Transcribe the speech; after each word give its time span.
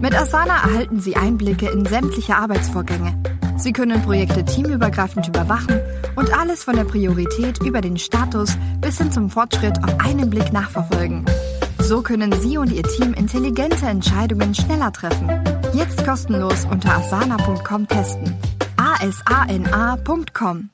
Mit 0.00 0.14
Asana 0.14 0.54
erhalten 0.62 0.98
Sie 0.98 1.16
Einblicke 1.16 1.68
in 1.68 1.84
sämtliche 1.84 2.36
Arbeitsvorgänge. 2.36 3.14
Sie 3.58 3.72
können 3.72 4.00
Projekte 4.02 4.44
teamübergreifend 4.44 5.28
überwachen 5.28 5.78
und 6.16 6.32
alles 6.32 6.64
von 6.64 6.74
der 6.76 6.84
Priorität 6.84 7.62
über 7.62 7.82
den 7.82 7.98
Status 7.98 8.56
bis 8.80 8.96
hin 8.96 9.12
zum 9.12 9.28
Fortschritt 9.28 9.76
auf 9.84 10.00
einen 10.00 10.30
Blick 10.30 10.52
nachverfolgen. 10.52 11.26
So 11.78 12.00
können 12.00 12.32
Sie 12.40 12.56
und 12.56 12.72
Ihr 12.72 12.84
Team 12.84 13.12
intelligente 13.12 13.84
Entscheidungen 13.86 14.54
schneller 14.54 14.90
treffen. 14.90 15.28
Jetzt 15.74 16.06
kostenlos 16.06 16.66
unter 16.70 16.96
asana.com 16.96 17.86
testen. 17.86 18.34
asana.com 18.76 20.70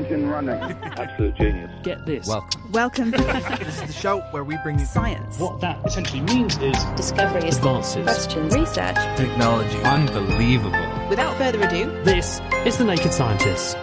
engine 0.00 0.28
running. 0.28 0.54
Absolute 0.98 1.34
genius. 1.36 1.70
Get 1.82 2.06
this. 2.06 2.26
Welcome. 2.26 2.72
Welcome. 2.72 3.10
this 3.60 3.82
is 3.82 3.86
the 3.86 3.92
show 3.92 4.20
where 4.30 4.44
we 4.44 4.56
bring 4.62 4.78
you 4.78 4.86
Science. 4.86 5.38
What 5.38 5.60
that 5.60 5.84
essentially 5.84 6.22
means 6.22 6.56
is 6.58 6.76
Discovery. 6.96 7.48
advances. 7.48 8.02
Questions. 8.02 8.54
Research. 8.54 8.96
technology. 9.16 9.76
Unbelievable. 9.82 11.08
Without 11.08 11.36
further 11.36 11.60
ado, 11.62 11.90
This 12.04 12.40
is 12.64 12.78
The 12.78 12.84
Naked 12.84 13.12
Scientists. 13.12 13.74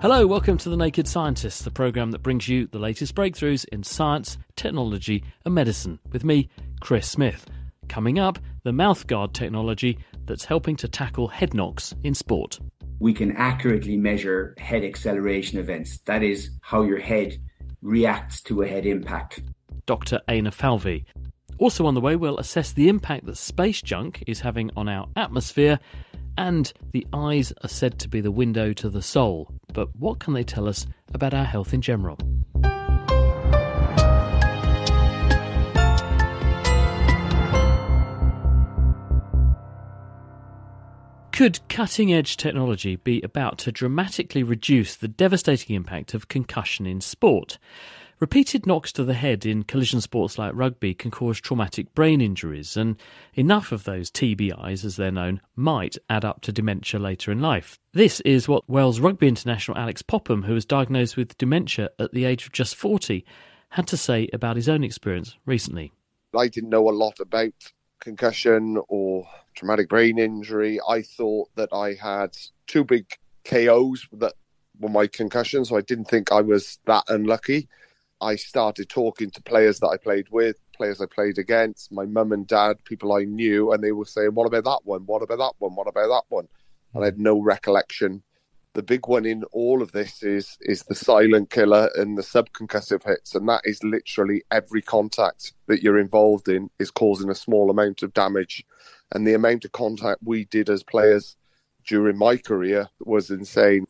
Hello, 0.00 0.26
welcome 0.26 0.58
to 0.58 0.68
The 0.68 0.76
Naked 0.76 1.06
Scientists, 1.06 1.62
the 1.62 1.70
programme 1.70 2.10
that 2.10 2.24
brings 2.24 2.48
you 2.48 2.66
the 2.66 2.80
latest 2.80 3.14
breakthroughs 3.14 3.64
in 3.70 3.84
science, 3.84 4.36
technology, 4.56 5.22
and 5.44 5.54
medicine, 5.54 6.00
with 6.10 6.24
me, 6.24 6.48
Chris 6.80 7.08
Smith. 7.08 7.46
Coming 7.88 8.18
up, 8.18 8.40
the 8.64 8.72
mouthguard 8.72 9.32
technology 9.32 9.98
that's 10.26 10.44
helping 10.44 10.74
to 10.76 10.88
tackle 10.88 11.28
head 11.28 11.54
knocks 11.54 11.94
in 12.02 12.14
sport. 12.14 12.58
We 13.02 13.12
can 13.12 13.32
accurately 13.32 13.96
measure 13.96 14.54
head 14.58 14.84
acceleration 14.84 15.58
events. 15.58 15.98
That 16.04 16.22
is 16.22 16.50
how 16.60 16.82
your 16.82 17.00
head 17.00 17.36
reacts 17.80 18.40
to 18.42 18.62
a 18.62 18.68
head 18.68 18.86
impact. 18.86 19.42
Dr. 19.86 20.20
Éanna 20.28 20.52
Falvey. 20.52 21.04
Also 21.58 21.84
on 21.84 21.94
the 21.94 22.00
way, 22.00 22.14
we'll 22.14 22.38
assess 22.38 22.70
the 22.70 22.88
impact 22.88 23.26
that 23.26 23.36
space 23.36 23.82
junk 23.82 24.22
is 24.28 24.38
having 24.38 24.70
on 24.76 24.88
our 24.88 25.08
atmosphere, 25.16 25.80
and 26.38 26.72
the 26.92 27.04
eyes 27.12 27.52
are 27.64 27.68
said 27.68 27.98
to 27.98 28.08
be 28.08 28.20
the 28.20 28.30
window 28.30 28.72
to 28.72 28.88
the 28.88 29.02
soul. 29.02 29.52
But 29.72 29.88
what 29.96 30.20
can 30.20 30.32
they 30.34 30.44
tell 30.44 30.68
us 30.68 30.86
about 31.12 31.34
our 31.34 31.44
health 31.44 31.74
in 31.74 31.82
general? 31.82 32.18
Could 41.42 41.68
cutting 41.68 42.12
edge 42.12 42.36
technology 42.36 42.94
be 42.94 43.20
about 43.22 43.58
to 43.58 43.72
dramatically 43.72 44.44
reduce 44.44 44.94
the 44.94 45.08
devastating 45.08 45.74
impact 45.74 46.14
of 46.14 46.28
concussion 46.28 46.86
in 46.86 47.00
sport? 47.00 47.58
Repeated 48.20 48.64
knocks 48.64 48.92
to 48.92 49.02
the 49.02 49.14
head 49.14 49.44
in 49.44 49.64
collision 49.64 50.00
sports 50.00 50.38
like 50.38 50.52
rugby 50.54 50.94
can 50.94 51.10
cause 51.10 51.40
traumatic 51.40 51.92
brain 51.96 52.20
injuries, 52.20 52.76
and 52.76 52.94
enough 53.34 53.72
of 53.72 53.82
those 53.82 54.08
TBIs, 54.08 54.84
as 54.84 54.94
they're 54.94 55.10
known, 55.10 55.40
might 55.56 55.96
add 56.08 56.24
up 56.24 56.42
to 56.42 56.52
dementia 56.52 57.00
later 57.00 57.32
in 57.32 57.40
life. 57.40 57.80
This 57.92 58.20
is 58.20 58.46
what 58.46 58.70
Wales 58.70 59.00
rugby 59.00 59.26
international 59.26 59.76
Alex 59.76 60.00
Popham, 60.00 60.44
who 60.44 60.54
was 60.54 60.64
diagnosed 60.64 61.16
with 61.16 61.36
dementia 61.38 61.90
at 61.98 62.12
the 62.12 62.24
age 62.24 62.46
of 62.46 62.52
just 62.52 62.76
40, 62.76 63.24
had 63.70 63.88
to 63.88 63.96
say 63.96 64.28
about 64.32 64.54
his 64.54 64.68
own 64.68 64.84
experience 64.84 65.36
recently. 65.44 65.90
I 66.38 66.46
didn't 66.46 66.70
know 66.70 66.88
a 66.88 66.94
lot 66.94 67.18
about 67.18 67.72
concussion 68.02 68.78
or 68.88 69.26
traumatic 69.54 69.88
brain 69.88 70.18
injury. 70.18 70.80
I 70.86 71.02
thought 71.02 71.48
that 71.56 71.70
I 71.72 71.94
had 71.94 72.36
two 72.66 72.84
big 72.84 73.06
KOs 73.44 74.06
that 74.14 74.34
were 74.78 74.88
my 74.88 75.06
concussions, 75.06 75.68
so 75.68 75.76
I 75.76 75.80
didn't 75.80 76.06
think 76.06 76.32
I 76.32 76.40
was 76.40 76.78
that 76.86 77.04
unlucky. 77.08 77.68
I 78.20 78.36
started 78.36 78.88
talking 78.88 79.30
to 79.30 79.42
players 79.42 79.80
that 79.80 79.88
I 79.88 79.96
played 79.96 80.28
with, 80.30 80.56
players 80.76 81.00
I 81.00 81.06
played 81.06 81.38
against, 81.38 81.90
my 81.92 82.04
mum 82.04 82.32
and 82.32 82.46
dad, 82.46 82.76
people 82.84 83.12
I 83.12 83.24
knew, 83.24 83.72
and 83.72 83.82
they 83.82 83.92
were 83.92 84.04
saying, 84.04 84.34
What 84.34 84.46
about 84.46 84.64
that 84.64 84.80
one? 84.84 85.06
What 85.06 85.22
about 85.22 85.38
that 85.38 85.54
one? 85.58 85.74
What 85.74 85.88
about 85.88 86.08
that 86.08 86.24
one? 86.28 86.48
And 86.94 87.02
I 87.02 87.06
had 87.06 87.18
no 87.18 87.40
recollection. 87.40 88.22
The 88.74 88.82
big 88.82 89.06
one 89.06 89.26
in 89.26 89.44
all 89.52 89.82
of 89.82 89.92
this 89.92 90.22
is 90.22 90.56
is 90.62 90.84
the 90.84 90.94
silent 90.94 91.50
killer 91.50 91.90
and 91.94 92.16
the 92.16 92.22
subconcussive 92.22 93.04
hits, 93.04 93.34
and 93.34 93.46
that 93.48 93.60
is 93.64 93.84
literally 93.84 94.44
every 94.50 94.80
contact 94.80 95.52
that 95.66 95.82
you're 95.82 95.98
involved 95.98 96.48
in 96.48 96.70
is 96.78 96.90
causing 96.90 97.28
a 97.28 97.34
small 97.34 97.70
amount 97.70 98.02
of 98.02 98.14
damage. 98.14 98.64
And 99.14 99.26
the 99.26 99.34
amount 99.34 99.66
of 99.66 99.72
contact 99.72 100.20
we 100.24 100.46
did 100.46 100.70
as 100.70 100.82
players 100.82 101.36
during 101.86 102.16
my 102.16 102.38
career 102.38 102.88
was 103.00 103.30
insane. 103.30 103.84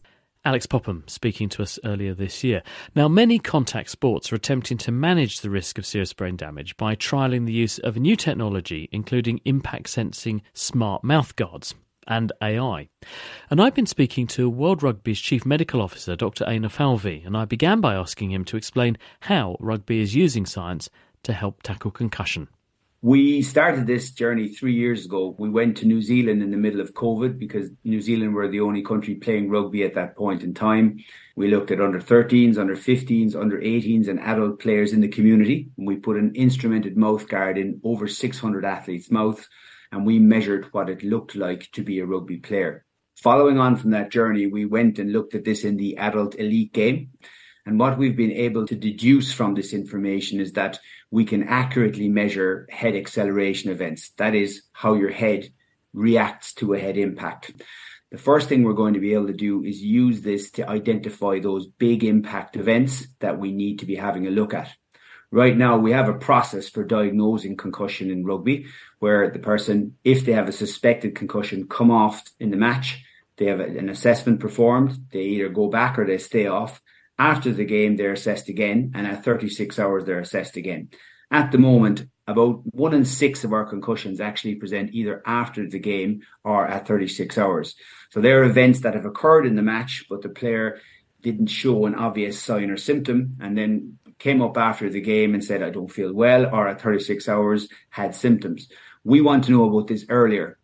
Alex 0.45 0.67
Popham 0.67 1.05
speaking 1.07 1.49
to 1.51 1.63
us 1.63 1.79
earlier 1.85 2.13
this 2.13 2.43
year. 2.43 2.65
Now, 2.97 3.07
many 3.07 3.39
contact 3.39 3.91
sports 3.91 4.33
are 4.33 4.37
attempting 4.37 4.79
to 4.79 4.91
manage 4.91 5.41
the 5.41 5.51
risk 5.51 5.79
of 5.79 5.87
serious 5.87 6.13
brain 6.13 6.35
damage 6.35 6.77
by 6.77 6.97
trialling 6.97 7.47
the 7.47 7.53
use 7.53 7.79
of 7.79 7.97
new 7.97 8.17
technology, 8.17 8.89
including 8.91 9.41
impact 9.45 9.91
sensing 9.91 10.43
smart 10.53 11.05
mouth 11.05 11.37
guards 11.37 11.77
and 12.07 12.33
AI. 12.43 12.89
And 13.51 13.61
I've 13.61 13.75
been 13.75 13.87
speaking 13.87 14.27
to 14.29 14.49
World 14.49 14.83
Rugby's 14.83 15.21
Chief 15.21 15.45
Medical 15.45 15.81
Officer, 15.81 16.17
Dr. 16.17 16.45
Éanna 16.45 16.71
Falvey, 16.71 17.23
and 17.25 17.37
I 17.37 17.45
began 17.45 17.81
by 17.81 17.95
asking 17.95 18.31
him 18.31 18.45
to 18.47 18.57
explain 18.57 18.99
how 19.21 19.57
rugby 19.61 20.01
is 20.01 20.15
using 20.15 20.47
science 20.47 20.89
to 21.23 21.33
help 21.33 21.63
tackle 21.63 21.91
concussion. 21.91 22.49
We 23.05 23.43
started 23.43 23.89
this 23.89 24.13
journey 24.13 24.47
three 24.47 24.75
years 24.75 25.07
ago. 25.07 25.35
We 25.37 25.51
went 25.51 25.77
to 25.79 25.87
New 25.87 26.03
Zealand 26.03 26.41
in 26.41 26.53
the 26.53 26.57
middle 26.57 26.81
of 26.81 26.95
COVID 26.95 27.37
because 27.37 27.69
New 27.83 28.01
Zealand 28.01 28.33
were 28.33 28.47
the 28.47 28.61
only 28.61 28.85
country 28.85 29.17
playing 29.17 29.51
rugby 29.51 29.83
at 29.83 29.95
that 29.95 30.17
point 30.17 30.45
in 30.45 30.55
time. 30.55 31.01
We 31.35 31.49
looked 31.49 31.73
at 31.73 31.81
under 31.81 31.99
13s, 31.99 32.59
under 32.59 32.77
15s, 32.77 33.35
under 33.35 33.59
18s, 33.59 34.07
and 34.07 34.21
adult 34.21 34.61
players 34.61 34.93
in 34.93 35.01
the 35.01 35.09
community. 35.09 35.69
And 35.77 35.89
we 35.89 35.97
put 35.97 36.17
an 36.17 36.33
instrumented 36.37 36.97
mouth 36.97 37.27
guard 37.27 37.59
in 37.59 37.81
over 37.83 38.07
600 38.07 38.65
athletes' 38.65 39.11
mouths, 39.11 39.49
and 39.93 40.07
we 40.07 40.19
measured 40.19 40.73
what 40.73 40.89
it 40.89 41.05
looked 41.05 41.37
like 41.37 41.71
to 41.73 41.83
be 41.83 42.01
a 42.01 42.07
rugby 42.07 42.39
player. 42.39 42.85
Following 43.23 43.59
on 43.59 43.77
from 43.77 43.91
that 43.91 44.11
journey, 44.11 44.47
we 44.47 44.65
went 44.65 44.99
and 44.99 45.13
looked 45.13 45.35
at 45.35 45.45
this 45.45 45.63
in 45.63 45.77
the 45.77 45.99
adult 45.99 46.35
elite 46.37 46.73
game. 46.73 47.11
And 47.67 47.79
what 47.79 47.99
we've 47.99 48.17
been 48.17 48.33
able 48.33 48.67
to 48.67 48.75
deduce 48.75 49.33
from 49.33 49.55
this 49.55 49.73
information 49.73 50.41
is 50.41 50.55
that 50.55 50.81
we 51.11 51.25
can 51.25 51.45
accurately 51.45 52.09
measure 52.09 52.67
head 52.71 52.97
acceleration 52.97 53.71
events. 53.71 54.11
That 54.17 54.35
is 54.35 54.63
how 54.73 54.95
your 54.95 55.13
head 55.13 55.51
reacts 55.93 56.55
to 56.55 56.73
a 56.73 56.81
head 56.81 56.97
impact. 56.97 57.53
The 58.11 58.19
first 58.19 58.49
thing 58.49 58.63
we're 58.63 58.73
going 58.73 58.95
to 58.95 59.01
be 59.01 59.15
able 59.15 59.29
to 59.29 59.33
do 59.33 59.63
is 59.63 59.83
use 59.83 60.23
this 60.23 60.51
to 60.53 60.69
identify 60.69 61.39
those 61.39 61.67
big 61.67 62.03
impact 62.03 62.57
events 62.57 63.07
that 63.21 63.39
we 63.39 63.53
need 63.53 63.79
to 63.81 63.87
be 63.87 63.95
having 63.95 64.27
a 64.27 64.31
look 64.31 64.55
at. 64.55 64.71
Right 65.33 65.57
now, 65.57 65.79
we 65.79 65.93
have 65.93 66.11
a 66.11 66.15
process 66.15 66.69
for 66.69 66.85
diagnosing 66.85 67.57
concussion 67.57 68.11
in 68.11 68.23
rugby 68.23 68.67
where 68.99 69.31
the 69.31 69.39
person, 69.39 69.97
if 70.05 70.27
they 70.27 70.33
have 70.33 70.47
a 70.47 70.53
suspected 70.53 71.15
concussion, 71.15 71.67
come 71.69 71.91
off 71.91 72.23
in 72.39 72.51
the 72.51 72.59
match. 72.59 73.03
They 73.39 73.47
have 73.47 73.61
an 73.61 73.89
assessment 73.89 74.41
performed. 74.41 75.07
They 75.11 75.23
either 75.23 75.49
go 75.49 75.71
back 75.71 75.99
or 75.99 76.05
they 76.05 76.19
stay 76.19 76.49
off. 76.49 76.83
After 77.19 77.51
the 77.51 77.65
game, 77.65 77.97
they're 77.97 78.13
assessed 78.13 78.51
again. 78.51 78.93
And 78.95 79.07
at 79.07 79.25
36 79.25 79.79
hours, 79.79 80.05
they're 80.05 80.21
assessed 80.21 80.59
again. 80.59 80.91
At 81.31 81.51
the 81.51 81.57
moment, 81.57 82.05
about 82.27 82.61
one 82.67 82.93
in 82.93 83.07
six 83.07 83.43
of 83.43 83.55
our 83.55 83.65
concussions 83.65 84.21
actually 84.21 84.57
present 84.57 84.91
either 84.93 85.23
after 85.25 85.67
the 85.67 85.79
game 85.79 86.21
or 86.45 86.67
at 86.67 86.87
36 86.87 87.39
hours. 87.39 87.75
So 88.11 88.21
there 88.21 88.43
are 88.43 88.45
events 88.45 88.81
that 88.81 88.95
have 88.95 89.07
occurred 89.07 89.47
in 89.47 89.57
the 89.57 89.63
match, 89.63 90.05
but 90.11 90.21
the 90.21 90.29
player 90.29 90.79
didn't 91.23 91.47
show 91.47 91.87
an 91.87 91.95
obvious 91.95 92.39
sign 92.39 92.71
or 92.71 92.77
symptom 92.77 93.37
and 93.41 93.57
then 93.57 93.99
came 94.23 94.41
up 94.41 94.57
after 94.57 94.89
the 94.89 95.01
game 95.01 95.35
and 95.35 95.45
said, 95.45 95.65
I 95.65 95.71
don't 95.71 95.91
feel 95.91 96.13
well, 96.13 96.47
or 96.55 96.69
at 96.69 96.81
36 96.81 97.29
hours 97.29 97.69
had 97.91 98.15
symptoms. 98.15 98.69
We 99.03 99.21
want 99.21 99.45
to 99.45 99.51
know 99.51 99.69
about 99.69 99.89
this 99.89 100.07
earlier. 100.09 100.59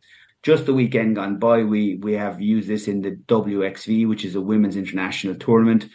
Just 0.45 0.67
the 0.67 0.75
weekend 0.75 1.17
gone 1.17 1.41
by, 1.41 1.65
we, 1.65 1.97
we 1.97 2.13
have 2.13 2.41
used 2.41 2.69
this 2.69 2.87
in 2.87 3.03
the 3.03 3.17
WXV, 3.27 4.09
which 4.09 4.25
is 4.25 4.37
a 4.37 4.41
women's 4.41 4.77
international 4.77 5.35
tournament. 5.35 5.89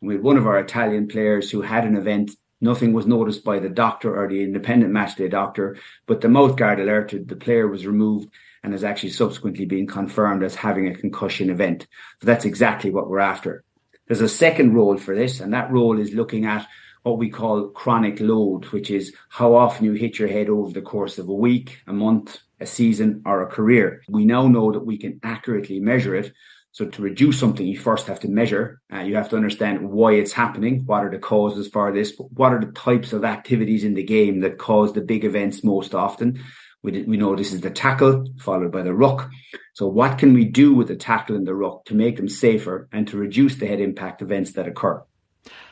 We 0.00 0.14
had 0.14 0.22
one 0.22 0.38
of 0.38 0.46
our 0.46 0.58
Italian 0.58 1.08
players 1.08 1.50
who 1.50 1.60
had 1.60 1.84
an 1.84 1.94
event. 1.94 2.30
Nothing 2.62 2.94
was 2.94 3.06
noticed 3.06 3.44
by 3.44 3.58
the 3.58 3.68
doctor 3.68 4.18
or 4.18 4.26
the 4.26 4.42
independent 4.42 4.90
matchday 4.90 5.30
doctor, 5.30 5.76
but 6.06 6.22
the 6.22 6.28
mouth 6.30 6.56
guard 6.56 6.80
alerted 6.80 7.28
the 7.28 7.36
player 7.36 7.68
was 7.68 7.86
removed 7.86 8.30
and 8.62 8.72
has 8.72 8.82
actually 8.82 9.10
subsequently 9.10 9.66
been 9.66 9.86
confirmed 9.86 10.42
as 10.42 10.54
having 10.54 10.88
a 10.88 10.94
concussion 10.94 11.50
event. 11.50 11.86
So 12.22 12.26
that's 12.26 12.46
exactly 12.46 12.90
what 12.90 13.10
we're 13.10 13.18
after. 13.18 13.62
There's 14.06 14.22
a 14.22 14.28
second 14.28 14.74
role 14.74 14.96
for 14.96 15.14
this, 15.14 15.40
and 15.40 15.52
that 15.52 15.70
role 15.70 16.00
is 16.00 16.14
looking 16.14 16.46
at 16.46 16.66
what 17.02 17.18
we 17.18 17.30
call 17.30 17.68
chronic 17.68 18.20
load, 18.20 18.66
which 18.66 18.90
is 18.90 19.14
how 19.28 19.54
often 19.54 19.84
you 19.84 19.92
hit 19.92 20.18
your 20.18 20.28
head 20.28 20.48
over 20.48 20.72
the 20.72 20.82
course 20.82 21.18
of 21.18 21.28
a 21.28 21.34
week, 21.34 21.78
a 21.86 21.92
month, 21.92 22.38
a 22.60 22.66
season, 22.66 23.22
or 23.24 23.42
a 23.42 23.46
career. 23.50 24.02
We 24.08 24.24
now 24.24 24.46
know 24.48 24.72
that 24.72 24.84
we 24.84 24.98
can 24.98 25.20
accurately 25.22 25.80
measure 25.80 26.14
it. 26.14 26.32
So 26.72 26.86
to 26.86 27.02
reduce 27.02 27.38
something, 27.38 27.66
you 27.66 27.78
first 27.78 28.06
have 28.06 28.20
to 28.20 28.28
measure. 28.28 28.80
Uh, 28.92 29.00
you 29.00 29.16
have 29.16 29.28
to 29.30 29.36
understand 29.36 29.90
why 29.90 30.12
it's 30.12 30.32
happening. 30.32 30.84
What 30.86 31.04
are 31.04 31.10
the 31.10 31.18
causes 31.18 31.68
for 31.68 31.90
this? 31.92 32.12
What 32.16 32.52
are 32.52 32.60
the 32.60 32.72
types 32.72 33.12
of 33.12 33.24
activities 33.24 33.82
in 33.82 33.94
the 33.94 34.04
game 34.04 34.40
that 34.40 34.58
cause 34.58 34.92
the 34.92 35.00
big 35.00 35.24
events 35.24 35.64
most 35.64 35.94
often? 35.94 36.40
We, 36.82 37.02
we 37.02 37.16
know 37.16 37.34
this 37.34 37.52
is 37.52 37.60
the 37.60 37.70
tackle 37.70 38.26
followed 38.38 38.70
by 38.70 38.82
the 38.82 38.94
ruck. 38.94 39.28
So 39.74 39.88
what 39.88 40.18
can 40.18 40.32
we 40.32 40.44
do 40.44 40.72
with 40.74 40.88
the 40.88 40.96
tackle 40.96 41.36
and 41.36 41.46
the 41.46 41.54
ruck 41.54 41.86
to 41.86 41.94
make 41.94 42.16
them 42.16 42.28
safer 42.28 42.88
and 42.92 43.06
to 43.08 43.16
reduce 43.16 43.56
the 43.56 43.66
head 43.66 43.80
impact 43.80 44.22
events 44.22 44.52
that 44.52 44.68
occur? 44.68 45.02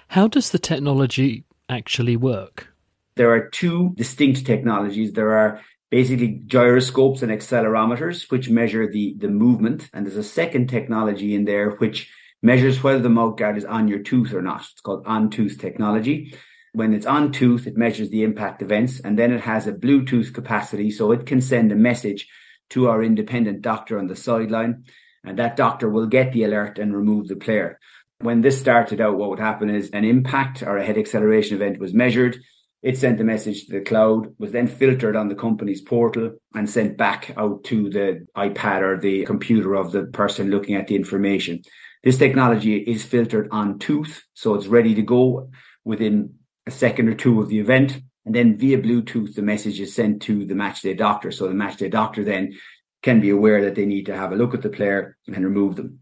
How 0.08 0.26
does 0.26 0.50
the 0.50 0.58
technology 0.58 1.44
actually 1.69 2.16
work? 2.16 2.69
There 3.16 3.31
are 3.31 3.49
two 3.50 3.93
distinct 3.94 4.46
technologies. 4.46 5.12
There 5.12 5.37
are 5.37 5.60
basically 5.90 6.40
gyroscopes 6.46 7.22
and 7.22 7.31
accelerometers, 7.31 8.31
which 8.31 8.49
measure 8.49 8.90
the, 8.90 9.16
the 9.19 9.28
movement. 9.28 9.90
And 9.93 10.06
there's 10.06 10.16
a 10.16 10.25
second 10.25 10.69
technology 10.69 11.34
in 11.34 11.44
there 11.44 11.72
which 11.72 12.10
measures 12.43 12.82
whether 12.82 13.00
the 13.00 13.10
mouthguard 13.10 13.58
is 13.58 13.66
on 13.66 13.87
your 13.87 13.99
tooth 13.99 14.32
or 14.32 14.40
not. 14.40 14.62
It's 14.72 14.81
called 14.81 15.06
on 15.06 15.28
tooth 15.28 15.58
technology. 15.58 16.34
When 16.72 16.94
it's 16.94 17.06
on 17.06 17.31
tooth, 17.31 17.66
it 17.66 17.76
measures 17.76 18.08
the 18.08 18.22
impact 18.22 18.62
events 18.62 19.00
and 19.00 19.19
then 19.19 19.31
it 19.31 19.43
has 19.43 19.66
a 19.66 19.72
Bluetooth 19.75 20.32
capacity. 20.32 20.90
So 20.90 21.12
it 21.12 21.26
can 21.26 21.43
send 21.43 21.70
a 21.70 21.76
message 21.76 22.28
to 22.70 22.88
our 22.88 23.02
independent 23.02 23.60
doctor 23.60 23.99
on 23.99 24.06
the 24.06 24.16
sideline 24.16 24.84
and 25.22 25.38
that 25.38 25.56
doctor 25.56 25.90
will 25.90 26.06
get 26.06 26.32
the 26.32 26.44
alert 26.44 26.78
and 26.78 26.96
remove 26.96 27.28
the 27.28 27.37
player. 27.37 27.78
When 28.20 28.41
this 28.41 28.59
started 28.59 29.00
out, 29.00 29.17
what 29.17 29.31
would 29.31 29.38
happen 29.38 29.70
is 29.70 29.91
an 29.91 30.05
impact 30.05 30.62
or 30.62 30.76
a 30.76 30.85
head 30.85 30.99
acceleration 30.99 31.55
event 31.56 31.79
was 31.79 31.94
measured. 31.94 32.37
It 32.82 32.99
sent 32.99 33.19
the 33.19 33.25
message 33.25 33.67
to 33.67 33.73
the 33.73 33.85
cloud, 33.85 34.35
was 34.38 34.50
then 34.50 34.67
filtered 34.67 35.15
on 35.15 35.29
the 35.29 35.37
company's 35.37 35.81
portal 35.81 36.35
and 36.53 36.69
sent 36.69 36.97
back 36.97 37.32
out 37.37 37.62
to 37.65 37.88
the 37.91 38.26
iPad 38.37 38.82
or 38.82 38.99
the 38.99 39.25
computer 39.25 39.75
of 39.75 39.93
the 39.93 40.06
person 40.06 40.50
looking 40.50 40.75
at 40.75 40.88
the 40.88 40.97
information. 40.97 41.62
This 42.03 42.19
technology 42.19 42.76
is 42.76 43.05
filtered 43.05 43.49
on 43.53 43.79
tooth, 43.79 44.25
so 44.35 44.55
it's 44.55 44.67
ready 44.67 44.94
to 44.97 45.03
go 45.03 45.50
within 45.85 46.35
a 46.67 46.73
second 46.73 47.09
or 47.09 47.15
two 47.15 47.41
of 47.41 47.49
the 47.49 47.61
event. 47.61 48.00
And 48.26 48.35
then 48.35 48.59
via 48.59 48.79
Bluetooth, 48.79 49.35
the 49.35 49.43
message 49.43 49.79
is 49.81 49.94
sent 49.94 50.23
to 50.23 50.44
the 50.44 50.55
matchday 50.55 50.97
doctor. 50.97 51.31
So 51.31 51.47
the 51.47 51.55
matchday 51.55 51.91
doctor 51.91 52.25
then 52.25 52.59
can 53.03 53.20
be 53.20 53.31
aware 53.31 53.65
that 53.65 53.76
they 53.76 53.87
need 53.87 54.06
to 54.06 54.17
have 54.17 54.32
a 54.32 54.37
look 54.37 54.55
at 54.55 54.62
the 54.62 54.69
player 54.69 55.17
and 55.26 55.44
remove 55.44 55.76
them. 55.76 56.00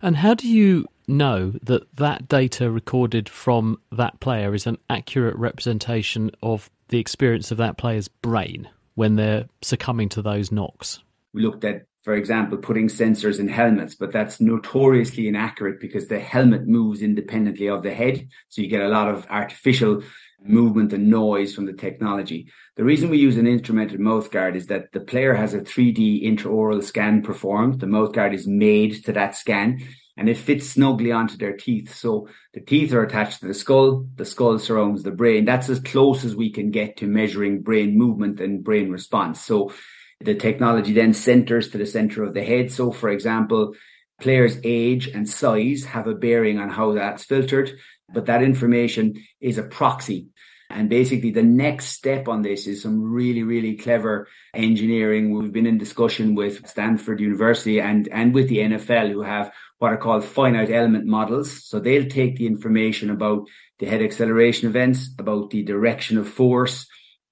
And 0.00 0.16
how 0.16 0.34
do 0.34 0.46
you 0.46 0.86
know 1.08 1.50
that 1.62 1.96
that 1.96 2.28
data 2.28 2.70
recorded 2.70 3.28
from 3.28 3.80
that 3.92 4.20
player 4.20 4.54
is 4.54 4.66
an 4.66 4.78
accurate 4.90 5.36
representation 5.36 6.30
of 6.42 6.70
the 6.88 6.98
experience 6.98 7.50
of 7.50 7.58
that 7.58 7.78
player's 7.78 8.08
brain 8.08 8.68
when 8.94 9.16
they're 9.16 9.46
succumbing 9.62 10.08
to 10.10 10.22
those 10.22 10.50
knocks? 10.50 11.00
We 11.32 11.42
looked 11.42 11.64
at 11.64 11.84
for 12.08 12.14
example, 12.14 12.56
putting 12.56 12.88
sensors 12.88 13.38
in 13.38 13.48
helmets, 13.48 13.94
but 13.94 14.12
that's 14.12 14.40
notoriously 14.40 15.28
inaccurate 15.28 15.78
because 15.78 16.08
the 16.08 16.18
helmet 16.18 16.66
moves 16.66 17.02
independently 17.02 17.68
of 17.68 17.82
the 17.82 17.92
head. 17.92 18.26
So 18.48 18.62
you 18.62 18.68
get 18.68 18.80
a 18.80 18.88
lot 18.88 19.08
of 19.08 19.26
artificial 19.28 20.02
movement 20.40 20.94
and 20.94 21.10
noise 21.10 21.54
from 21.54 21.66
the 21.66 21.74
technology. 21.74 22.50
The 22.76 22.84
reason 22.84 23.10
we 23.10 23.18
use 23.18 23.36
an 23.36 23.46
instrumented 23.46 23.98
mouthguard 24.00 24.54
is 24.54 24.68
that 24.68 24.92
the 24.92 25.00
player 25.00 25.34
has 25.34 25.52
a 25.52 25.60
3D 25.60 26.24
intraoral 26.24 26.82
scan 26.82 27.20
performed. 27.20 27.80
The 27.80 27.86
mouthguard 27.86 28.32
is 28.32 28.46
made 28.46 29.04
to 29.04 29.12
that 29.12 29.36
scan 29.36 29.82
and 30.18 30.28
it 30.28 30.36
fits 30.36 30.68
snugly 30.68 31.12
onto 31.12 31.36
their 31.36 31.56
teeth. 31.56 31.94
So 31.94 32.28
the 32.52 32.60
teeth 32.60 32.92
are 32.92 33.04
attached 33.04 33.40
to 33.40 33.46
the 33.46 33.54
skull. 33.54 34.04
The 34.16 34.24
skull 34.24 34.58
surrounds 34.58 35.04
the 35.04 35.12
brain. 35.12 35.44
That's 35.44 35.68
as 35.68 35.78
close 35.78 36.24
as 36.24 36.34
we 36.34 36.50
can 36.50 36.72
get 36.72 36.96
to 36.96 37.06
measuring 37.06 37.62
brain 37.62 37.96
movement 37.96 38.40
and 38.40 38.64
brain 38.64 38.90
response. 38.90 39.40
So 39.40 39.72
the 40.20 40.34
technology 40.34 40.92
then 40.92 41.14
centers 41.14 41.70
to 41.70 41.78
the 41.78 41.86
center 41.86 42.24
of 42.24 42.34
the 42.34 42.42
head. 42.42 42.72
So, 42.72 42.90
for 42.90 43.10
example, 43.10 43.74
players' 44.20 44.58
age 44.64 45.06
and 45.06 45.28
size 45.28 45.84
have 45.84 46.08
a 46.08 46.16
bearing 46.16 46.58
on 46.58 46.68
how 46.68 46.94
that's 46.94 47.24
filtered, 47.24 47.78
but 48.12 48.26
that 48.26 48.42
information 48.42 49.22
is 49.40 49.56
a 49.56 49.62
proxy. 49.62 50.26
And 50.70 50.88
basically, 50.88 51.30
the 51.30 51.42
next 51.42 51.86
step 51.86 52.28
on 52.28 52.42
this 52.42 52.66
is 52.66 52.82
some 52.82 53.02
really, 53.02 53.42
really 53.42 53.76
clever 53.76 54.28
engineering. 54.52 55.32
We've 55.32 55.52
been 55.52 55.66
in 55.66 55.78
discussion 55.78 56.34
with 56.34 56.68
Stanford 56.68 57.20
University 57.20 57.80
and, 57.80 58.06
and 58.08 58.34
with 58.34 58.48
the 58.48 58.58
NFL, 58.58 59.12
who 59.12 59.22
have 59.22 59.52
what 59.78 59.92
are 59.92 59.96
called 59.96 60.24
finite 60.24 60.70
element 60.70 61.06
models. 61.06 61.64
So 61.66 61.80
they'll 61.80 62.08
take 62.08 62.36
the 62.36 62.46
information 62.46 63.10
about 63.10 63.48
the 63.78 63.86
head 63.86 64.02
acceleration 64.02 64.68
events, 64.68 65.10
about 65.18 65.50
the 65.50 65.62
direction 65.62 66.18
of 66.18 66.28
force, 66.28 66.86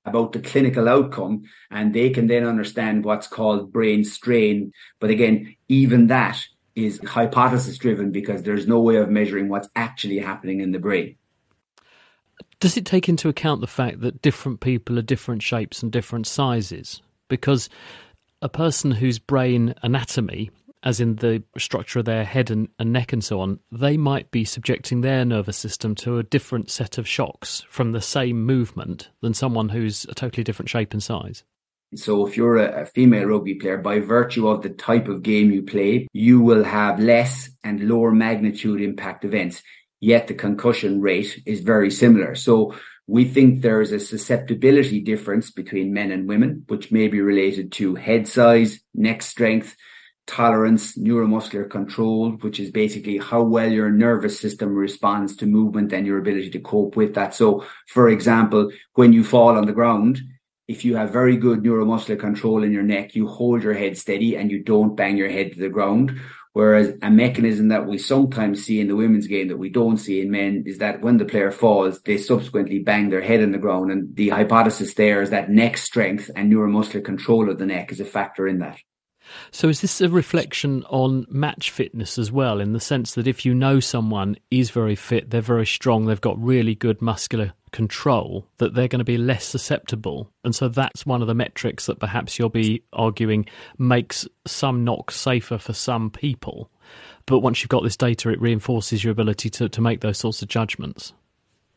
about 0.06 0.32
the 0.32 0.40
clinical 0.40 0.88
outcome 0.88 1.42
and 1.70 1.92
they 1.92 2.10
can 2.10 2.28
then 2.28 2.46
understand 2.46 3.04
what's 3.04 3.26
called 3.26 3.72
brain 3.72 4.04
strain. 4.04 4.72
But 5.00 5.10
again, 5.10 5.56
even 5.68 6.06
that 6.06 6.42
is 6.74 7.00
hypothesis 7.04 7.76
driven 7.78 8.12
because 8.12 8.42
there's 8.42 8.68
no 8.68 8.80
way 8.80 8.96
of 8.96 9.10
measuring 9.10 9.48
what's 9.48 9.68
actually 9.74 10.18
happening 10.18 10.60
in 10.60 10.72
the 10.72 10.78
brain. 10.78 11.16
Does 12.60 12.76
it 12.76 12.86
take 12.86 13.08
into 13.08 13.28
account 13.28 13.60
the 13.60 13.66
fact 13.66 14.00
that 14.00 14.22
different 14.22 14.60
people 14.60 14.98
are 14.98 15.02
different 15.02 15.42
shapes 15.42 15.82
and 15.82 15.92
different 15.92 16.26
sizes? 16.26 17.02
Because 17.28 17.68
a 18.40 18.48
person 18.48 18.92
whose 18.92 19.18
brain 19.18 19.74
anatomy 19.82 20.50
as 20.82 21.00
in 21.00 21.16
the 21.16 21.42
structure 21.58 21.98
of 21.98 22.04
their 22.04 22.24
head 22.24 22.48
and, 22.48 22.68
and, 22.78 22.92
neck 22.92 23.12
and 23.12 23.24
so 23.24 23.40
on, 23.40 23.58
they 23.72 23.96
might 23.96 24.30
be 24.30 24.44
subjecting 24.44 25.00
their 25.00 25.24
nervous 25.24 25.56
system 25.56 25.96
to 25.96 26.18
a 26.18 26.22
different 26.22 26.70
set 26.70 26.96
of 26.96 27.08
shocks 27.08 27.64
from 27.68 27.90
the 27.90 28.00
same 28.00 28.44
movement 28.44 29.10
than 29.20 29.34
someone 29.34 29.68
who's 29.68 30.04
a 30.04 30.14
totally 30.14 30.44
different 30.44 30.68
shape 30.68 30.92
and 30.92 31.02
size. 31.02 31.42
So 31.96 32.24
if 32.26 32.36
you're 32.36 32.58
a, 32.58 32.82
a 32.82 32.86
female 32.86 33.26
rugby 33.26 33.54
player, 33.54 33.78
by 33.78 33.98
virtue 33.98 34.46
of 34.46 34.62
the 34.62 34.68
type 34.68 35.08
of 35.08 35.24
game 35.24 35.50
you 35.50 35.62
play, 35.62 36.06
you 36.12 36.40
will 36.40 36.62
have 36.62 37.00
less 37.00 37.50
and 37.64 37.88
lower 37.88 38.12
magnitude 38.12 38.80
impact 38.80 39.24
events. 39.24 39.62
Yet 40.06 40.28
the 40.28 40.34
concussion 40.34 41.00
rate 41.00 41.42
is 41.46 41.62
very 41.72 41.90
similar. 41.90 42.36
So 42.36 42.76
we 43.08 43.24
think 43.24 43.60
there 43.60 43.80
is 43.80 43.90
a 43.90 43.98
susceptibility 43.98 45.00
difference 45.00 45.50
between 45.50 45.92
men 45.92 46.12
and 46.12 46.28
women, 46.28 46.62
which 46.68 46.92
may 46.92 47.08
be 47.08 47.20
related 47.20 47.72
to 47.72 47.96
head 47.96 48.28
size, 48.28 48.78
neck 48.94 49.20
strength, 49.22 49.74
tolerance, 50.28 50.96
neuromuscular 50.96 51.68
control, 51.68 52.30
which 52.44 52.60
is 52.60 52.70
basically 52.70 53.18
how 53.18 53.42
well 53.42 53.68
your 53.68 53.90
nervous 53.90 54.38
system 54.38 54.76
responds 54.76 55.34
to 55.38 55.46
movement 55.46 55.92
and 55.92 56.06
your 56.06 56.18
ability 56.18 56.50
to 56.50 56.60
cope 56.60 56.94
with 56.94 57.14
that. 57.14 57.34
So, 57.34 57.66
for 57.88 58.08
example, 58.08 58.70
when 58.94 59.12
you 59.12 59.24
fall 59.24 59.56
on 59.56 59.66
the 59.66 59.72
ground, 59.72 60.20
if 60.68 60.84
you 60.84 60.94
have 60.94 61.10
very 61.10 61.36
good 61.36 61.64
neuromuscular 61.64 62.20
control 62.20 62.62
in 62.62 62.70
your 62.70 62.84
neck, 62.84 63.16
you 63.16 63.26
hold 63.26 63.64
your 63.64 63.74
head 63.74 63.98
steady 63.98 64.36
and 64.36 64.52
you 64.52 64.62
don't 64.62 64.94
bang 64.94 65.16
your 65.16 65.30
head 65.30 65.54
to 65.54 65.58
the 65.58 65.68
ground. 65.68 66.20
Whereas 66.56 66.96
a 67.02 67.10
mechanism 67.10 67.68
that 67.68 67.86
we 67.86 67.98
sometimes 67.98 68.64
see 68.64 68.80
in 68.80 68.88
the 68.88 68.96
women's 68.96 69.26
game 69.26 69.48
that 69.48 69.58
we 69.58 69.68
don't 69.68 69.98
see 69.98 70.22
in 70.22 70.30
men 70.30 70.64
is 70.64 70.78
that 70.78 71.02
when 71.02 71.18
the 71.18 71.26
player 71.26 71.50
falls, 71.50 72.00
they 72.00 72.16
subsequently 72.16 72.78
bang 72.78 73.10
their 73.10 73.20
head 73.20 73.42
on 73.42 73.52
the 73.52 73.58
ground. 73.58 73.92
And 73.92 74.16
the 74.16 74.30
hypothesis 74.30 74.94
there 74.94 75.20
is 75.20 75.28
that 75.28 75.50
neck 75.50 75.76
strength 75.76 76.30
and 76.34 76.50
neuromuscular 76.50 77.04
control 77.04 77.50
of 77.50 77.58
the 77.58 77.66
neck 77.66 77.92
is 77.92 78.00
a 78.00 78.06
factor 78.06 78.48
in 78.48 78.60
that. 78.60 78.78
So, 79.50 79.68
is 79.68 79.82
this 79.82 80.00
a 80.00 80.08
reflection 80.08 80.82
on 80.84 81.26
match 81.28 81.70
fitness 81.70 82.16
as 82.16 82.32
well, 82.32 82.58
in 82.58 82.72
the 82.72 82.80
sense 82.80 83.12
that 83.16 83.26
if 83.26 83.44
you 83.44 83.54
know 83.54 83.78
someone 83.78 84.36
is 84.50 84.70
very 84.70 84.94
fit, 84.94 85.28
they're 85.28 85.42
very 85.42 85.66
strong, 85.66 86.06
they've 86.06 86.18
got 86.18 86.42
really 86.42 86.74
good 86.74 87.02
muscular 87.02 87.52
control, 87.76 88.46
that 88.56 88.74
they're 88.74 88.88
going 88.88 89.00
to 89.00 89.04
be 89.04 89.18
less 89.18 89.44
susceptible? 89.44 90.30
And 90.42 90.54
so, 90.54 90.68
that's 90.68 91.04
one 91.04 91.20
of 91.20 91.28
the 91.28 91.34
metrics 91.34 91.86
that 91.86 92.00
perhaps 92.00 92.38
you'll 92.38 92.48
be 92.48 92.82
arguing 92.92 93.46
makes 93.78 94.26
some 94.46 94.82
knocks 94.84 95.16
safer 95.16 95.58
for 95.58 95.72
some 95.72 96.10
people. 96.10 96.70
But 97.26 97.40
once 97.40 97.62
you've 97.62 97.68
got 97.68 97.82
this 97.82 97.96
data, 97.96 98.30
it 98.30 98.40
reinforces 98.40 99.04
your 99.04 99.12
ability 99.12 99.50
to, 99.50 99.68
to 99.68 99.80
make 99.80 100.00
those 100.00 100.18
sorts 100.18 100.42
of 100.42 100.48
judgments. 100.48 101.12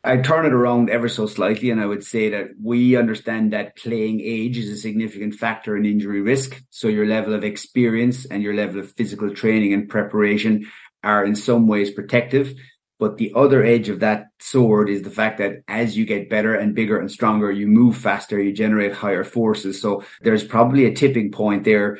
I 0.04 0.16
turn 0.18 0.46
it 0.46 0.54
around 0.54 0.90
ever 0.90 1.10
so 1.10 1.26
slightly, 1.26 1.72
and 1.72 1.82
I 1.82 1.86
would 1.86 2.06
say 2.06 2.30
that 2.30 2.52
we 2.64 2.96
understand 2.96 3.52
that 3.52 3.76
playing 3.76 4.22
age 4.22 4.58
is 4.58 4.70
a 4.70 4.78
significant 4.78 5.36
factor 5.36 5.76
in 5.76 5.86
injury 5.86 6.22
risk. 6.22 6.64
So 6.70 6.88
your 6.88 7.06
level 7.06 7.34
of 7.34 7.44
experience 7.44 8.26
and 8.26 8.42
your 8.42 8.54
level 8.54 8.80
of 8.80 8.94
physical 8.94 9.34
training 9.36 9.74
and 9.74 9.90
preparation 9.90 10.68
are 11.04 11.26
in 11.26 11.36
some 11.36 11.68
ways 11.68 11.92
protective. 11.92 12.54
But 13.00 13.18
the 13.18 13.32
other 13.34 13.64
edge 13.64 13.88
of 13.88 14.02
that 14.02 14.28
sword 14.40 14.90
is 14.90 15.04
the 15.04 15.10
fact 15.10 15.38
that 15.38 15.64
as 15.70 15.98
you 15.98 16.06
get 16.06 16.30
better 16.30 16.54
and 16.54 16.76
bigger 16.76 17.00
and 17.00 17.10
stronger, 17.10 17.50
you 17.50 17.66
move 17.66 17.96
faster, 17.96 18.42
you 18.42 18.52
generate 18.52 18.94
higher 18.94 19.24
forces. 19.24 19.82
So 19.82 20.04
there's 20.22 20.44
probably 20.44 20.86
a 20.86 20.94
tipping 20.94 21.32
point 21.32 21.64
there. 21.64 21.98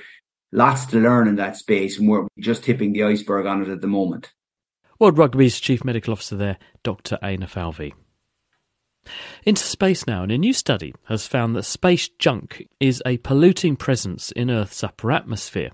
Lots 0.52 0.88
to 0.88 1.00
learn 1.00 1.28
in 1.28 1.36
that 1.36 1.56
space, 1.56 2.00
and 2.00 2.10
we're 2.10 2.28
just 2.38 2.64
tipping 2.64 2.92
the 2.92 3.04
iceberg 3.04 3.46
on 3.46 3.62
it 3.62 3.70
at 3.70 3.82
the 3.82 3.88
moment. 3.88 4.34
World 5.00 5.18
Rugby's 5.18 5.60
Chief 5.60 5.86
Medical 5.86 6.12
Officer 6.12 6.36
there, 6.36 6.58
Dr. 6.84 7.18
Éanna 7.24 7.48
Falvey. 7.48 7.94
Into 9.46 9.64
space 9.64 10.06
now, 10.06 10.24
and 10.24 10.32
a 10.32 10.38
new 10.38 10.54
study 10.54 10.94
has 11.06 11.26
found 11.26 11.56
that 11.56 11.64
space 11.64 12.10
junk 12.10 12.68
is 12.80 13.02
a 13.06 13.18
polluting 13.20 13.78
presence 13.78 14.32
in 14.32 14.52
Earth's 14.52 14.84
upper 14.84 15.12
atmosphere. 15.12 15.72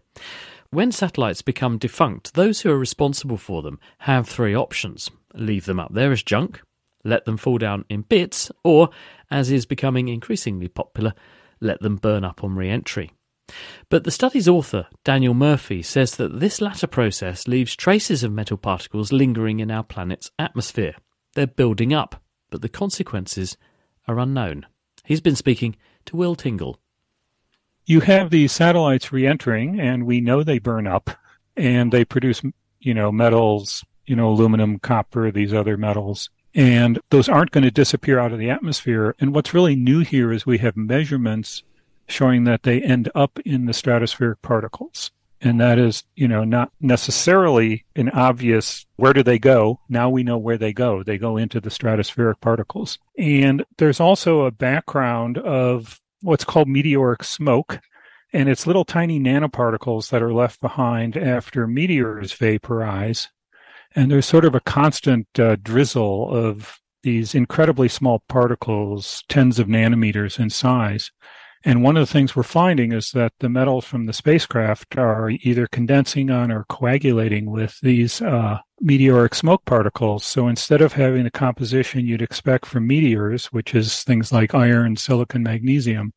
When 0.72 0.92
satellites 0.92 1.42
become 1.42 1.78
defunct, 1.78 2.34
those 2.34 2.62
who 2.62 2.72
are 2.72 2.78
responsible 2.78 3.38
for 3.38 3.62
them 3.62 3.80
have 4.00 4.28
three 4.28 4.56
options 4.56 5.10
leave 5.38 5.66
them 5.66 5.80
up 5.80 5.94
there 5.94 6.12
as 6.12 6.24
junk, 6.24 6.62
let 7.04 7.26
them 7.26 7.38
fall 7.38 7.58
down 7.58 7.86
in 7.90 8.02
bits, 8.02 8.52
or, 8.64 8.90
as 9.30 9.52
is 9.52 9.66
becoming 9.66 10.08
increasingly 10.08 10.68
popular, 10.68 11.14
let 11.62 11.80
them 11.82 11.98
burn 11.98 12.24
up 12.24 12.44
on 12.44 12.56
re 12.56 12.70
entry. 12.70 13.12
But 13.90 14.04
the 14.04 14.12
study's 14.12 14.48
author, 14.48 14.88
Daniel 15.04 15.36
Murphy, 15.36 15.84
says 15.84 16.16
that 16.16 16.40
this 16.40 16.62
latter 16.62 16.88
process 16.88 17.48
leaves 17.48 17.76
traces 17.76 18.24
of 18.24 18.32
metal 18.32 18.58
particles 18.58 19.12
lingering 19.12 19.60
in 19.60 19.70
our 19.70 19.84
planet's 19.84 20.32
atmosphere. 20.40 20.96
They're 21.36 21.46
building 21.46 21.94
up, 21.94 22.24
but 22.50 22.62
the 22.62 22.70
consequences 22.70 23.56
are 24.08 24.20
unknown. 24.20 24.66
He's 25.04 25.22
been 25.22 25.36
speaking 25.36 25.76
to 26.06 26.16
Will 26.16 26.36
Tingle. 26.36 26.80
You 27.86 28.02
have 28.02 28.30
these 28.30 28.52
satellites 28.52 29.12
re-entering, 29.12 29.80
and 29.80 30.06
we 30.06 30.22
know 30.22 30.44
they 30.44 30.60
burn 30.60 30.88
up, 30.88 31.10
and 31.56 31.92
they 31.92 32.06
produce, 32.06 32.42
you 32.80 32.94
know, 32.94 33.12
metals, 33.12 33.84
you 34.06 34.16
know, 34.16 34.30
aluminum, 34.30 34.80
copper, 34.80 35.32
these 35.32 35.54
other 35.54 35.78
metals, 35.78 36.30
and 36.54 37.00
those 37.10 37.28
aren't 37.28 37.52
going 37.52 37.64
to 37.64 37.72
disappear 37.72 38.20
out 38.20 38.32
of 38.32 38.40
the 38.40 38.50
atmosphere. 38.50 39.16
And 39.20 39.36
what's 39.36 39.54
really 39.54 39.76
new 39.76 40.00
here 40.00 40.32
is 40.32 40.46
we 40.46 40.60
have 40.60 40.78
measurements 40.78 41.64
showing 42.08 42.44
that 42.46 42.64
they 42.64 42.82
end 42.82 43.12
up 43.14 43.40
in 43.46 43.66
the 43.66 43.74
stratospheric 43.74 44.42
particles. 44.42 45.12
And 45.42 45.60
that 45.60 45.78
is, 45.78 46.04
you 46.16 46.28
know, 46.28 46.44
not 46.44 46.72
necessarily 46.80 47.84
an 47.96 48.10
obvious 48.10 48.86
where 48.96 49.14
do 49.14 49.22
they 49.22 49.38
go? 49.38 49.80
Now 49.90 50.10
we 50.10 50.24
know 50.24 50.38
where 50.38 50.58
they 50.58 50.72
go. 50.72 51.04
They 51.04 51.18
go 51.18 51.36
into 51.38 51.60
the 51.60 51.70
stratospheric 51.70 52.40
particles. 52.40 53.00
And 53.18 53.66
there's 53.78 54.00
also 54.00 54.42
a 54.42 54.52
background 54.52 55.38
of 55.38 56.00
what's 56.26 56.44
called 56.44 56.68
meteoric 56.68 57.24
smoke. 57.24 57.80
And 58.34 58.50
it's 58.50 58.68
little 58.68 58.84
tiny 58.84 59.20
nanoparticles 59.20 60.10
that 60.10 60.22
are 60.22 60.34
left 60.34 60.60
behind 60.60 61.16
after 61.16 61.68
meteors 61.68 62.34
vaporize. 62.34 63.30
And 63.96 64.12
there's 64.12 64.26
sort 64.26 64.44
of 64.44 64.56
a 64.56 64.60
constant 64.60 65.28
uh, 65.40 65.56
drizzle 65.62 66.36
of 66.36 66.82
these 67.04 67.36
incredibly 67.36 67.88
small 67.88 68.24
particles, 68.28 69.24
tens 69.30 69.60
of 69.60 69.68
nanometers 69.68 70.40
in 70.40 70.50
size. 70.50 71.12
And 71.68 71.82
one 71.82 71.98
of 71.98 72.08
the 72.08 72.14
things 72.14 72.36
we're 72.36 72.44
finding 72.44 72.92
is 72.92 73.10
that 73.12 73.34
the 73.40 73.50
metals 73.50 73.86
from 73.86 74.06
the 74.06 74.14
spacecraft 74.14 74.96
are 75.00 75.32
either 75.32 75.66
condensing 75.66 76.30
on 76.30 76.52
or 76.52 76.64
coagulating 76.66 77.48
with 77.50 77.80
these 77.82 78.22
uh, 78.22 78.60
meteoric 78.80 79.34
smoke 79.34 79.66
particles. 79.66 80.24
So 80.24 80.48
instead 80.48 80.82
of 80.82 80.94
having 80.94 81.24
the 81.24 81.32
composition 81.32 82.06
you'd 82.06 82.22
expect 82.22 82.68
from 82.68 82.86
meteors, 82.86 83.48
which 83.48 83.74
is 83.74 84.04
things 84.04 84.32
like 84.32 84.54
iron, 84.54 84.96
silicon, 84.96 85.42
magnesium, 85.42 86.14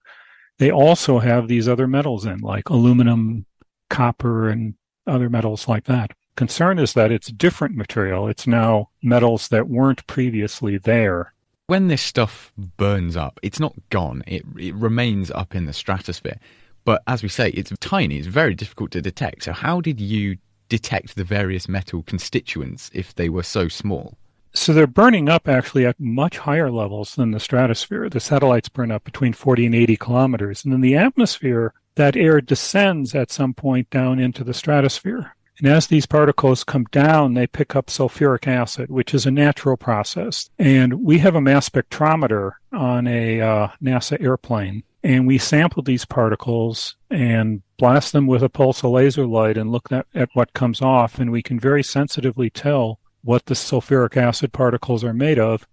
they 0.59 0.71
also 0.71 1.19
have 1.19 1.49
these 1.49 1.67
other 1.67 1.87
metals 1.87 2.27
in, 2.27 2.41
like 2.41 2.69
aluminum, 2.69 3.47
copper, 3.89 4.51
and 4.51 4.75
other 5.07 5.31
metals 5.31 5.67
like 5.67 5.85
that. 5.85 6.11
Concern 6.37 6.79
is 6.79 6.93
that 6.93 7.11
it's 7.11 7.33
different 7.33 7.75
material. 7.75 8.29
It's 8.29 8.47
now 8.47 8.91
metals 9.03 9.49
that 9.49 9.67
weren't 9.67 10.07
previously 10.07 10.77
there 10.77 11.33
when 11.69 11.89
this 11.89 12.03
stuff 12.03 12.51
burns 12.77 13.17
up, 13.17 13.39
it's 13.43 13.61
not 13.61 13.75
gone. 13.91 14.25
It 14.27 14.43
it 14.59 14.75
remains 14.75 15.31
up 15.31 15.55
in 15.55 15.67
the 15.67 15.73
stratosphere. 15.73 16.39
But 16.85 17.03
as 17.07 17.23
we 17.23 17.29
say, 17.29 17.51
it's 17.51 17.71
tiny. 17.81 18.17
It's 18.17 18.27
very 18.27 18.55
difficult 18.55 18.91
to 18.93 19.03
detect. 19.03 19.45
So 19.45 19.53
how 19.53 19.81
did 19.81 20.01
you 20.01 20.39
detect 20.71 21.15
the 21.15 21.25
various 21.25 21.69
metal 21.69 22.03
constituents 22.03 22.91
if 22.95 23.15
they 23.15 23.29
were 23.29 23.43
so 23.43 23.69
small? 23.69 24.17
So 24.55 24.73
they're 24.73 24.87
burning 24.87 25.29
up 25.29 25.47
actually 25.47 25.85
at 25.85 26.01
much 26.01 26.39
higher 26.39 26.71
levels 26.71 27.15
than 27.15 27.33
the 27.33 27.41
stratosphere. 27.41 28.09
The 28.09 28.19
satellites 28.19 28.71
burn 28.71 28.91
up 28.91 29.05
between 29.05 29.35
40 29.35 29.67
and 29.67 29.75
80 29.75 29.97
kilometers. 29.99 30.65
And 30.65 30.73
in 30.73 30.81
the 30.81 30.97
atmosphere, 30.97 31.75
that 31.97 32.17
air 32.17 32.41
descends 32.41 33.15
at 33.15 33.31
some 33.31 33.53
point 33.53 33.91
down 33.91 34.19
into 34.19 34.43
the 34.43 34.55
stratosphere. 34.55 35.35
And 35.59 35.67
as 35.67 35.89
these 35.89 36.07
particles 36.07 36.63
come 36.63 36.85
down, 36.85 37.35
they 37.35 37.47
pick 37.47 37.75
up 37.75 37.87
sulfuric 37.87 38.47
acid, 38.47 38.91
which 38.91 39.13
is 39.13 39.27
a 39.27 39.31
natural 39.31 39.77
process. 39.77 40.51
And 40.59 41.03
we 41.03 41.19
have 41.19 41.35
a 41.35 41.41
mass 41.41 41.69
spectrometer 41.69 42.53
on 42.73 43.07
a 43.09 43.41
uh, 43.41 43.69
NASA 43.83 44.23
airplane. 44.23 44.85
And 45.03 45.27
we 45.27 45.39
sample 45.39 45.83
these 45.83 46.05
particles 46.05 46.97
and 47.11 47.63
blast 47.77 48.13
them 48.13 48.27
with 48.27 48.43
a 48.43 48.49
pulsed 48.49 48.85
laser 48.85 49.27
light 49.27 49.57
and 49.57 49.73
look 49.73 49.91
at, 49.91 50.07
at 50.15 50.29
what 50.35 50.53
comes 50.53 50.81
off. 50.81 51.19
And 51.19 51.33
we 51.33 51.43
can 51.43 51.59
very 51.59 51.83
sensitively 51.83 52.51
tell 52.51 53.01
what 53.23 53.47
the 53.47 53.55
sulfuric 53.55 54.17
acid 54.17 54.53
particles 54.53 55.03
are 55.03 55.15
made 55.15 55.39
of. 55.39 55.67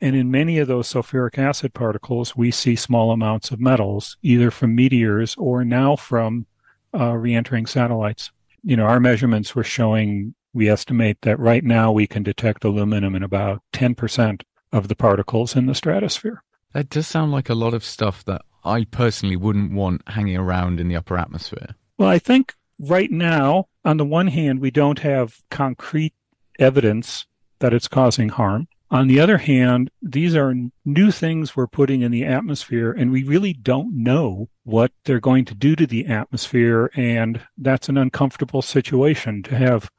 And 0.00 0.14
in 0.14 0.30
many 0.30 0.58
of 0.58 0.68
those 0.68 0.92
sulfuric 0.92 1.38
acid 1.38 1.74
particles, 1.74 2.36
we 2.36 2.50
see 2.50 2.76
small 2.76 3.12
amounts 3.12 3.50
of 3.50 3.60
metals, 3.60 4.16
either 4.22 4.50
from 4.50 4.74
meteors 4.74 5.34
or 5.36 5.64
now 5.64 5.96
from 5.96 6.46
uh, 6.94 7.12
re 7.12 7.34
entering 7.34 7.66
satellites 7.66 8.30
you 8.66 8.76
know, 8.76 8.84
our 8.84 8.98
measurements 8.98 9.54
were 9.54 9.64
showing 9.64 10.34
we 10.52 10.68
estimate 10.68 11.18
that 11.22 11.38
right 11.38 11.62
now 11.62 11.92
we 11.92 12.06
can 12.08 12.24
detect 12.24 12.64
aluminum 12.64 13.14
in 13.14 13.22
about 13.22 13.62
10% 13.72 14.42
of 14.72 14.88
the 14.88 14.96
particles 14.96 15.54
in 15.54 15.66
the 15.66 15.74
stratosphere. 15.74 16.42
That 16.72 16.90
does 16.90 17.06
sound 17.06 17.30
like 17.30 17.48
a 17.48 17.54
lot 17.54 17.74
of 17.74 17.84
stuff 17.84 18.24
that 18.24 18.42
I 18.64 18.84
personally 18.84 19.36
wouldn't 19.36 19.72
want 19.72 20.02
hanging 20.08 20.36
around 20.36 20.80
in 20.80 20.88
the 20.88 20.96
upper 20.96 21.16
atmosphere. 21.16 21.76
Well, 21.96 22.08
I 22.08 22.18
think 22.18 22.54
right 22.80 23.10
now, 23.10 23.68
on 23.84 23.98
the 23.98 24.04
one 24.04 24.26
hand, 24.26 24.60
we 24.60 24.72
don't 24.72 24.98
have 24.98 25.38
concrete 25.48 26.14
evidence 26.58 27.24
that 27.60 27.72
it's 27.72 27.86
causing 27.86 28.30
harm. 28.30 28.66
On 28.90 29.08
the 29.08 29.18
other 29.18 29.38
hand, 29.38 29.90
these 30.00 30.36
are 30.36 30.54
new 30.84 31.10
things 31.10 31.56
we're 31.56 31.66
putting 31.66 32.02
in 32.02 32.12
the 32.12 32.24
atmosphere, 32.24 32.92
and 32.92 33.10
we 33.10 33.24
really 33.24 33.52
don't 33.52 33.92
know 33.92 34.48
what 34.62 34.92
they're 35.04 35.18
going 35.18 35.44
to 35.46 35.54
do 35.54 35.74
to 35.74 35.86
the 35.86 36.06
atmosphere. 36.06 36.90
And 36.94 37.40
that's 37.58 37.88
an 37.88 37.96
uncomfortable 37.96 38.62
situation 38.62 39.42
to 39.44 39.56
have 39.56 39.90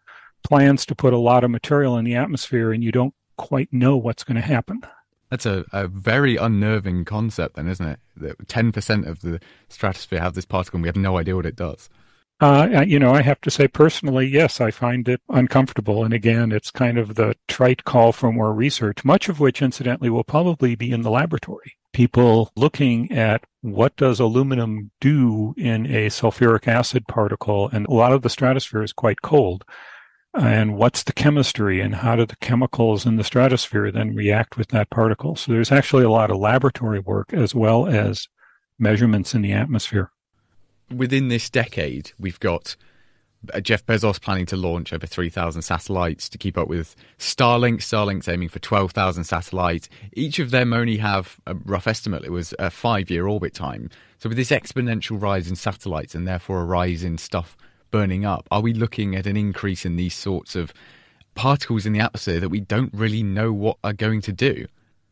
plans 0.43 0.85
to 0.85 0.95
put 0.95 1.13
a 1.13 1.17
lot 1.17 1.43
of 1.43 1.51
material 1.51 1.97
in 1.97 2.05
the 2.05 2.15
atmosphere 2.15 2.71
and 2.71 2.83
you 2.83 2.91
don't 2.91 3.13
quite 3.35 3.71
know 3.71 3.97
what's 3.97 4.23
going 4.23 4.35
to 4.35 4.41
happen. 4.41 4.81
That's 5.29 5.45
a, 5.45 5.65
a 5.73 5.87
very 5.87 6.37
unnerving 6.37 7.03
concept, 7.03 7.55
then, 7.55 7.67
isn't 7.67 7.85
it? 7.85 7.99
That 8.15 8.47
10% 8.47 9.07
of 9.07 9.21
the 9.21 9.41
stratosphere 9.67 10.19
have 10.19 10.35
this 10.35 10.45
particle 10.45 10.77
and 10.77 10.83
we 10.83 10.87
have 10.87 10.95
no 10.95 11.17
idea 11.17 11.35
what 11.35 11.45
it 11.45 11.57
does. 11.57 11.89
Uh, 12.39 12.83
you 12.85 12.99
know, 12.99 13.13
I 13.13 13.23
have 13.23 13.41
to 13.41 13.51
say 13.51 13.67
personally, 13.67 14.27
yes, 14.27 14.61
I 14.61 14.69
find 14.69 15.09
it 15.09 15.21
uncomfortable. 15.29 16.03
And 16.03 16.13
again, 16.13 16.51
it's 16.51 16.69
kind 16.69 16.99
of 16.99 17.15
the 17.15 17.35
trite 17.47 17.83
call 17.83 18.11
for 18.11 18.31
more 18.31 18.53
research, 18.53 19.03
much 19.03 19.27
of 19.27 19.39
which, 19.39 19.61
incidentally, 19.61 20.11
will 20.11 20.23
probably 20.23 20.75
be 20.75 20.91
in 20.91 21.01
the 21.01 21.09
laboratory. 21.09 21.73
People 21.93 22.51
looking 22.55 23.11
at 23.11 23.43
what 23.61 23.95
does 23.95 24.19
aluminum 24.19 24.91
do 25.01 25.55
in 25.57 25.87
a 25.87 26.07
sulfuric 26.07 26.67
acid 26.67 27.07
particle, 27.07 27.69
and 27.69 27.87
a 27.87 27.93
lot 27.93 28.13
of 28.13 28.21
the 28.21 28.29
stratosphere 28.29 28.83
is 28.83 28.93
quite 28.93 29.23
cold. 29.23 29.63
And 30.35 30.75
what's 30.75 31.01
the 31.01 31.13
chemistry, 31.13 31.81
and 31.81 31.95
how 31.95 32.17
do 32.17 32.27
the 32.27 32.35
chemicals 32.35 33.07
in 33.07 33.15
the 33.15 33.23
stratosphere 33.23 33.91
then 33.91 34.13
react 34.13 34.59
with 34.59 34.67
that 34.67 34.91
particle? 34.91 35.35
So 35.35 35.51
there's 35.51 35.71
actually 35.71 36.03
a 36.03 36.11
lot 36.11 36.29
of 36.29 36.37
laboratory 36.37 36.99
work 36.99 37.33
as 37.33 37.55
well 37.55 37.87
as 37.87 38.27
measurements 38.77 39.33
in 39.33 39.41
the 39.41 39.53
atmosphere 39.53 40.11
within 40.93 41.27
this 41.27 41.49
decade, 41.49 42.11
we've 42.19 42.39
got 42.39 42.75
uh, 43.53 43.59
Jeff 43.59 43.85
Bezos 43.85 44.21
planning 44.21 44.45
to 44.47 44.57
launch 44.57 44.93
over 44.93 45.05
3,000 45.05 45.61
satellites 45.61 46.29
to 46.29 46.37
keep 46.37 46.57
up 46.57 46.67
with 46.67 46.95
Starlink. 47.19 47.77
Starlink's 47.77 48.27
aiming 48.27 48.49
for 48.49 48.59
12,000 48.59 49.23
satellites. 49.23 49.89
Each 50.13 50.39
of 50.39 50.51
them 50.51 50.73
only 50.73 50.97
have 50.97 51.37
a 51.45 51.55
rough 51.55 51.87
estimate. 51.87 52.23
It 52.23 52.31
was 52.31 52.53
a 52.59 52.69
five 52.69 53.09
year 53.09 53.27
orbit 53.27 53.53
time. 53.53 53.89
So, 54.19 54.29
with 54.29 54.37
this 54.37 54.49
exponential 54.49 55.21
rise 55.21 55.47
in 55.47 55.55
satellites 55.55 56.15
and 56.15 56.27
therefore 56.27 56.61
a 56.61 56.65
rise 56.65 57.03
in 57.03 57.17
stuff 57.17 57.55
burning 57.91 58.25
up, 58.25 58.47
are 58.51 58.61
we 58.61 58.73
looking 58.73 59.15
at 59.15 59.27
an 59.27 59.37
increase 59.37 59.85
in 59.85 59.95
these 59.95 60.15
sorts 60.15 60.55
of 60.55 60.73
particles 61.35 61.85
in 61.85 61.93
the 61.93 61.99
atmosphere 61.99 62.39
that 62.39 62.49
we 62.49 62.59
don't 62.59 62.93
really 62.93 63.21
know 63.21 63.53
what 63.53 63.77
are 63.83 63.93
going 63.93 64.21
to 64.21 64.31
do? 64.31 64.65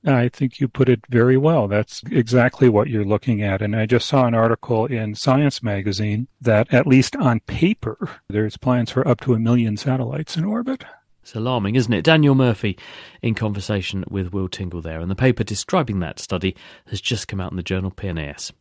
I 0.05 0.29
think 0.29 0.59
you 0.59 0.67
put 0.67 0.89
it 0.89 1.01
very 1.09 1.38
well. 1.38 1.67
That's 1.67 2.03
exactly 2.12 2.69
what 2.69 2.89
you're 2.89 3.05
looking 3.05 3.41
at. 3.41 3.62
And 3.62 3.75
I 3.75 3.85
just 3.85 4.07
saw 4.07 4.25
an 4.25 4.35
article 4.35 4.85
in 4.85 5.15
Science 5.15 5.63
magazine 5.63 6.27
that, 6.41 6.71
at 6.74 6.85
least 6.85 7.15
on 7.15 7.39
paper, 7.41 8.09
there's 8.29 8.57
plans 8.57 8.91
for 8.91 9.07
up 9.07 9.21
to 9.21 9.33
a 9.33 9.39
million 9.39 9.77
satellites 9.77 10.38
in 10.38 10.45
orbit. 10.45 10.85
It's 11.24 11.33
alarming, 11.33 11.75
isn't 11.75 11.91
it? 11.91 12.03
Daniel 12.03 12.35
Murphy 12.35 12.77
in 13.24 13.33
conversation 13.33 14.03
with 14.07 14.31
Will 14.31 14.47
Tingle 14.47 14.81
there. 14.81 15.00
And 15.00 15.09
the 15.09 15.15
paper 15.15 15.43
describing 15.43 16.00
that 16.01 16.19
study 16.19 16.55
has 16.88 17.01
just 17.01 17.27
come 17.27 17.41
out 17.41 17.51
in 17.51 17.57
the 17.57 17.63
journal 17.63 17.89
PNAS. 17.89 18.51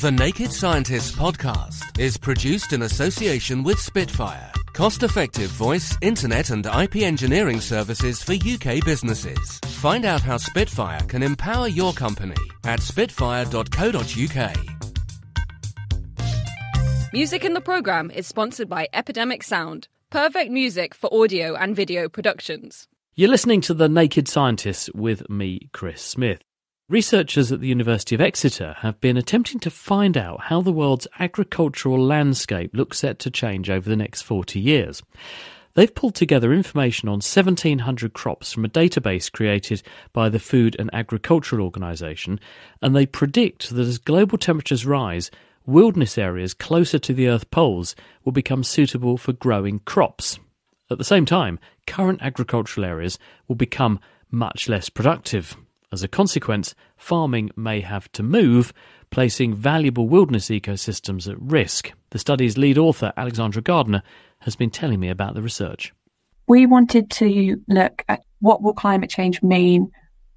The 0.00 0.10
Naked 0.10 0.52
Scientists 0.52 1.12
podcast 1.12 2.00
is 2.00 2.16
produced 2.16 2.72
in 2.72 2.82
association 2.82 3.62
with 3.62 3.78
Spitfire, 3.78 4.50
cost 4.72 5.02
effective 5.02 5.50
voice, 5.50 5.96
internet, 6.00 6.50
and 6.50 6.66
IP 6.66 6.96
engineering 6.96 7.60
services 7.60 8.22
for 8.22 8.34
UK 8.34 8.84
businesses. 8.84 9.58
Find 9.80 10.04
out 10.04 10.20
how 10.20 10.36
Spitfire 10.36 11.00
can 11.08 11.22
empower 11.22 11.68
your 11.68 11.92
company 11.92 12.36
at 12.64 12.80
spitfire.co.uk. 12.80 14.56
Music 17.12 17.44
in 17.44 17.52
the 17.52 17.60
programme 17.60 18.10
is 18.10 18.26
sponsored 18.26 18.68
by 18.68 18.88
Epidemic 18.94 19.42
Sound, 19.42 19.86
perfect 20.08 20.50
music 20.50 20.94
for 20.94 21.12
audio 21.12 21.54
and 21.54 21.76
video 21.76 22.08
productions. 22.08 22.88
You're 23.14 23.28
listening 23.28 23.60
to 23.62 23.74
The 23.74 23.90
Naked 23.90 24.28
Scientists 24.28 24.88
with 24.94 25.28
me, 25.28 25.68
Chris 25.72 26.00
Smith. 26.00 26.40
Researchers 26.88 27.52
at 27.52 27.60
the 27.60 27.68
University 27.68 28.16
of 28.16 28.20
Exeter 28.20 28.74
have 28.80 29.00
been 29.00 29.16
attempting 29.16 29.60
to 29.60 29.70
find 29.70 30.16
out 30.16 30.42
how 30.42 30.60
the 30.60 30.72
world's 30.72 31.06
agricultural 31.20 32.04
landscape 32.04 32.74
looks 32.74 32.98
set 32.98 33.20
to 33.20 33.30
change 33.30 33.70
over 33.70 33.88
the 33.88 33.96
next 33.96 34.22
40 34.22 34.58
years. 34.58 35.00
They've 35.74 35.94
pulled 35.94 36.16
together 36.16 36.52
information 36.52 37.08
on 37.08 37.14
1,700 37.14 38.12
crops 38.12 38.52
from 38.52 38.64
a 38.64 38.68
database 38.68 39.30
created 39.30 39.82
by 40.12 40.28
the 40.28 40.40
Food 40.40 40.74
and 40.78 40.90
Agricultural 40.92 41.64
Organization, 41.64 42.40
and 42.82 42.94
they 42.94 43.06
predict 43.06 43.70
that 43.70 43.86
as 43.86 43.98
global 43.98 44.36
temperatures 44.36 44.84
rise, 44.84 45.30
wilderness 45.64 46.18
areas 46.18 46.52
closer 46.52 46.98
to 46.98 47.14
the 47.14 47.28
Earth 47.28 47.48
poles 47.52 47.94
will 48.24 48.32
become 48.32 48.64
suitable 48.64 49.16
for 49.16 49.32
growing 49.32 49.78
crops. 49.78 50.40
At 50.90 50.98
the 50.98 51.04
same 51.04 51.26
time, 51.26 51.60
current 51.86 52.20
agricultural 52.22 52.84
areas 52.84 53.20
will 53.46 53.56
become 53.56 54.00
much 54.30 54.68
less 54.68 54.90
productive 54.90 55.56
As 55.92 56.02
a 56.02 56.08
consequence, 56.08 56.74
farming 56.96 57.50
may 57.54 57.80
have 57.80 58.10
to 58.12 58.22
move, 58.22 58.72
placing 59.10 59.54
valuable 59.54 60.08
wilderness 60.08 60.48
ecosystems 60.48 61.30
at 61.30 61.38
risk. 61.38 61.92
The 62.10 62.18
study's 62.18 62.56
lead 62.56 62.78
author, 62.78 63.12
Alexandra 63.18 63.60
Gardner, 63.60 64.02
has 64.40 64.56
been 64.56 64.70
telling 64.70 65.00
me 65.00 65.10
about 65.10 65.34
the 65.34 65.42
research. 65.42 65.92
We 66.48 66.64
wanted 66.64 67.10
to 67.10 67.60
look 67.68 68.04
at 68.08 68.22
what 68.40 68.62
will 68.62 68.72
climate 68.72 69.10
change 69.10 69.42
mean 69.42 69.90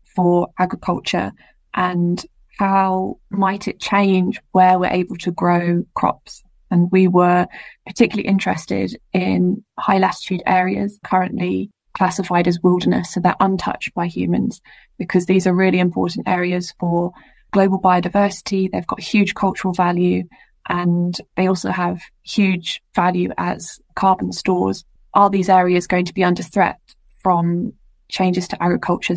for 0.03 0.49
agriculture 0.59 1.31
and 1.73 2.23
how 2.59 3.19
might 3.29 3.69
it 3.69 3.79
change 3.79 4.41
where 4.51 4.77
we're 4.77 4.91
able 4.91 5.15
to 5.17 5.31
grow 5.31 5.85
crops. 5.95 6.43
And 6.69 6.91
we 6.91 7.07
were 7.07 7.47
particularly 7.85 8.27
interested 8.27 8.97
in 9.13 9.63
high 9.79 9.99
latitude 9.99 10.43
areas 10.45 10.99
currently 11.05 11.71
classified 11.95 12.47
as 12.47 12.61
wilderness, 12.61 13.13
so 13.13 13.19
they're 13.19 13.35
untouched 13.39 13.93
by 13.93 14.05
humans, 14.05 14.61
because 14.97 15.25
these 15.25 15.47
are 15.47 15.53
really 15.53 15.79
important 15.79 16.27
areas 16.27 16.73
for 16.79 17.11
global 17.51 17.79
biodiversity. 17.79 18.69
They've 18.71 18.85
got 18.85 18.99
huge 18.99 19.33
cultural 19.33 19.73
value 19.73 20.23
and 20.67 21.15
they 21.35 21.47
also 21.47 21.69
have 21.69 22.01
huge 22.23 22.81
value 22.93 23.31
as 23.37 23.79
carbon 23.95 24.31
stores. 24.31 24.83
Are 25.13 25.29
these 25.29 25.49
areas 25.49 25.87
going 25.87 26.05
to 26.05 26.13
be 26.13 26.23
under 26.23 26.43
threat 26.43 26.79
from 27.19 27.73
changes 28.09 28.47
to 28.49 28.61
agriculture? 28.61 29.15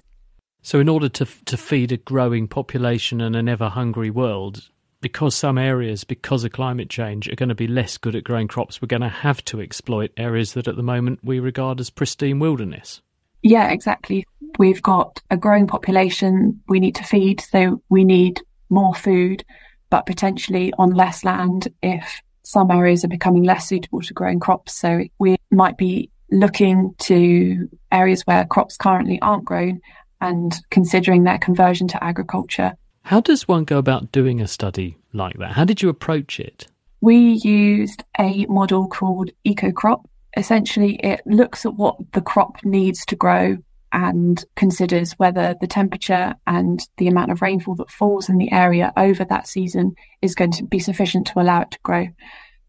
So, 0.62 0.80
in 0.80 0.88
order 0.88 1.08
to 1.08 1.26
to 1.46 1.56
feed 1.56 1.92
a 1.92 1.96
growing 1.96 2.48
population 2.48 3.20
and 3.20 3.34
an 3.34 3.48
ever 3.48 3.68
hungry 3.68 4.10
world, 4.10 4.68
because 5.00 5.34
some 5.34 5.58
areas, 5.58 6.04
because 6.04 6.44
of 6.44 6.52
climate 6.52 6.90
change, 6.90 7.28
are 7.28 7.36
going 7.36 7.48
to 7.48 7.54
be 7.54 7.66
less 7.68 7.98
good 7.98 8.16
at 8.16 8.24
growing 8.24 8.48
crops, 8.48 8.82
we're 8.82 8.86
going 8.86 9.02
to 9.02 9.08
have 9.08 9.44
to 9.46 9.60
exploit 9.60 10.12
areas 10.16 10.54
that 10.54 10.68
at 10.68 10.76
the 10.76 10.82
moment 10.82 11.20
we 11.22 11.38
regard 11.38 11.80
as 11.80 11.90
pristine 11.90 12.38
wilderness. 12.38 13.00
Yeah, 13.42 13.70
exactly. 13.70 14.26
We've 14.58 14.82
got 14.82 15.22
a 15.30 15.36
growing 15.36 15.66
population 15.66 16.60
we 16.68 16.80
need 16.80 16.96
to 16.96 17.04
feed, 17.04 17.40
so 17.40 17.82
we 17.88 18.04
need 18.04 18.40
more 18.68 18.94
food, 18.94 19.44
but 19.90 20.06
potentially 20.06 20.72
on 20.78 20.90
less 20.90 21.24
land 21.24 21.68
if 21.82 22.20
some 22.42 22.70
areas 22.70 23.04
are 23.04 23.08
becoming 23.08 23.44
less 23.44 23.68
suitable 23.68 24.00
to 24.00 24.14
growing 24.14 24.40
crops. 24.40 24.74
So 24.74 25.04
we 25.18 25.36
might 25.50 25.76
be 25.76 26.10
looking 26.30 26.94
to 26.98 27.68
areas 27.92 28.22
where 28.22 28.44
crops 28.46 28.76
currently 28.76 29.20
aren't 29.20 29.44
grown 29.44 29.80
and 30.20 30.54
considering 30.70 31.24
their 31.24 31.38
conversion 31.38 31.88
to 31.88 32.02
agriculture. 32.02 32.74
How 33.08 33.22
does 33.22 33.48
one 33.48 33.64
go 33.64 33.78
about 33.78 34.12
doing 34.12 34.38
a 34.38 34.46
study 34.46 34.98
like 35.14 35.38
that? 35.38 35.52
How 35.52 35.64
did 35.64 35.80
you 35.80 35.88
approach 35.88 36.38
it? 36.38 36.66
We 37.00 37.40
used 37.42 38.04
a 38.20 38.44
model 38.50 38.86
called 38.86 39.30
EcoCrop. 39.46 40.04
Essentially, 40.36 40.96
it 40.96 41.22
looks 41.24 41.64
at 41.64 41.72
what 41.72 41.96
the 42.12 42.20
crop 42.20 42.62
needs 42.66 43.06
to 43.06 43.16
grow 43.16 43.56
and 43.94 44.44
considers 44.56 45.12
whether 45.12 45.54
the 45.58 45.66
temperature 45.66 46.34
and 46.46 46.86
the 46.98 47.08
amount 47.08 47.30
of 47.30 47.40
rainfall 47.40 47.76
that 47.76 47.90
falls 47.90 48.28
in 48.28 48.36
the 48.36 48.52
area 48.52 48.92
over 48.98 49.24
that 49.24 49.48
season 49.48 49.94
is 50.20 50.34
going 50.34 50.52
to 50.52 50.64
be 50.64 50.78
sufficient 50.78 51.28
to 51.28 51.40
allow 51.40 51.62
it 51.62 51.70
to 51.70 51.78
grow. 51.82 52.08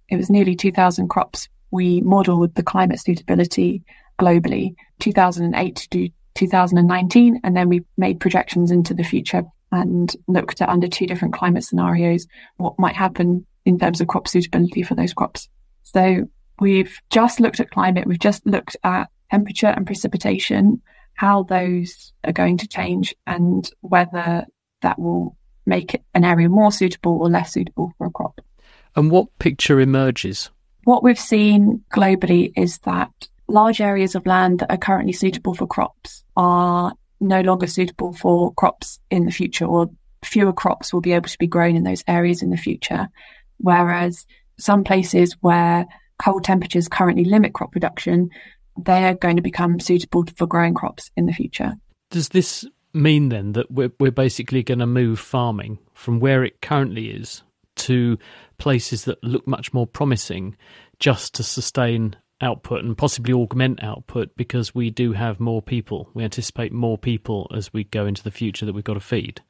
It 0.08 0.15
was 0.15 0.29
nearly 0.29 0.55
2,000 0.55 1.10
crops. 1.10 1.50
We 1.69 2.00
modelled 2.00 2.55
the 2.55 2.63
climate 2.63 3.01
suitability 3.01 3.84
globally, 4.17 4.75
2008 5.00 5.88
to 5.91 6.10
2019, 6.36 7.41
and 7.43 7.58
then 7.58 7.67
we 7.67 7.84
made 7.98 8.22
projections 8.22 8.72
into 8.72 8.93
the 8.93 9.03
future 9.03 9.43
and 9.71 10.15
looked 10.27 10.61
at 10.61 10.69
under 10.69 10.88
two 10.88 11.05
different 11.05 11.33
climate 11.33 11.63
scenarios 11.63 12.27
what 12.57 12.79
might 12.79 12.95
happen 12.95 13.45
in 13.65 13.77
terms 13.77 14.01
of 14.01 14.07
crop 14.07 14.27
suitability 14.27 14.83
for 14.83 14.95
those 14.95 15.13
crops. 15.13 15.49
So 15.83 16.27
we've 16.59 16.99
just 17.09 17.39
looked 17.39 17.59
at 17.59 17.71
climate, 17.71 18.07
we've 18.07 18.19
just 18.19 18.45
looked 18.45 18.77
at 18.83 19.09
temperature 19.31 19.67
and 19.67 19.85
precipitation, 19.85 20.81
how 21.13 21.43
those 21.43 22.13
are 22.23 22.33
going 22.33 22.57
to 22.57 22.67
change 22.67 23.13
and 23.27 23.69
whether 23.81 24.45
that 24.81 24.97
will 24.99 25.35
make 25.65 26.01
an 26.13 26.23
area 26.23 26.49
more 26.49 26.71
suitable 26.71 27.19
or 27.21 27.29
less 27.29 27.53
suitable 27.53 27.91
for 27.97 28.07
a 28.07 28.11
crop. 28.11 28.41
And 28.95 29.11
what 29.11 29.27
picture 29.39 29.79
emerges? 29.79 30.49
What 30.85 31.03
we've 31.03 31.19
seen 31.19 31.83
globally 31.93 32.51
is 32.55 32.79
that 32.79 33.11
large 33.47 33.81
areas 33.81 34.15
of 34.15 34.25
land 34.25 34.59
that 34.59 34.71
are 34.71 34.77
currently 34.77 35.13
suitable 35.13 35.53
for 35.53 35.67
crops 35.67 36.23
are 36.35 36.93
no 37.19 37.41
longer 37.41 37.67
suitable 37.67 38.13
for 38.13 38.53
crops 38.53 38.99
in 39.10 39.25
the 39.25 39.32
future, 39.32 39.65
or 39.65 39.89
fewer 40.23 40.53
crops 40.53 40.93
will 40.93 41.01
be 41.01 41.13
able 41.13 41.29
to 41.29 41.38
be 41.38 41.47
grown 41.47 41.75
in 41.75 41.84
those 41.84 42.03
areas 42.08 42.41
in 42.41 42.49
the 42.49 42.58
future. 42.58 43.08
Whereas 43.58 44.25
some 44.58 44.84
places 44.84 45.36
where 45.41 45.86
cold 46.17 46.43
temperatures 46.43 46.88
currently 46.88 47.25
limit 47.25 47.53
crop 47.53 47.71
production, 47.71 48.29
they're 48.77 49.15
going 49.15 49.38
to 49.38 49.41
become 49.41 49.79
suitable 49.79 50.25
for 50.36 50.47
growing 50.47 50.73
crops 50.73 51.12
in 51.15 51.25
the 51.25 51.34
future. 51.34 51.73
Does 52.12 52.29
this 52.29 52.65
mean 52.93 53.29
then 53.29 53.53
that 53.53 53.71
we're, 53.71 53.91
we're 53.99 54.12
basically 54.12 54.63
going 54.63 54.79
to 54.79 54.88
move 54.88 55.19
farming 55.19 55.79
from 55.93 56.19
where 56.19 56.43
it 56.43 56.62
currently 56.62 57.10
is 57.10 57.43
to 57.75 58.17
places 58.58 59.05
that 59.05 59.23
look 59.23 59.47
much 59.47 59.73
more 59.73 59.88
promising 59.88 60.58
just 60.99 61.34
to 61.36 61.43
sustain 61.43 62.15
output 62.41 62.84
and 62.84 62.97
possibly 62.97 63.34
augment 63.34 63.84
output 63.84 64.36
because 64.36 64.73
we 64.73 64.89
do 64.89 65.13
have 65.13 65.39
more 65.39 65.62
people. 65.62 66.10
We 66.13 66.23
anticipate 66.23 66.71
more 66.71 66.97
people 66.97 67.49
as 67.54 67.73
we 67.73 67.84
go 67.84 68.06
into 68.06 68.23
the 68.23 68.32
future 68.32 68.65
that 68.65 68.73
we've 68.73 68.84
got 68.84 68.93
to 68.95 68.99
feed. 68.99 69.41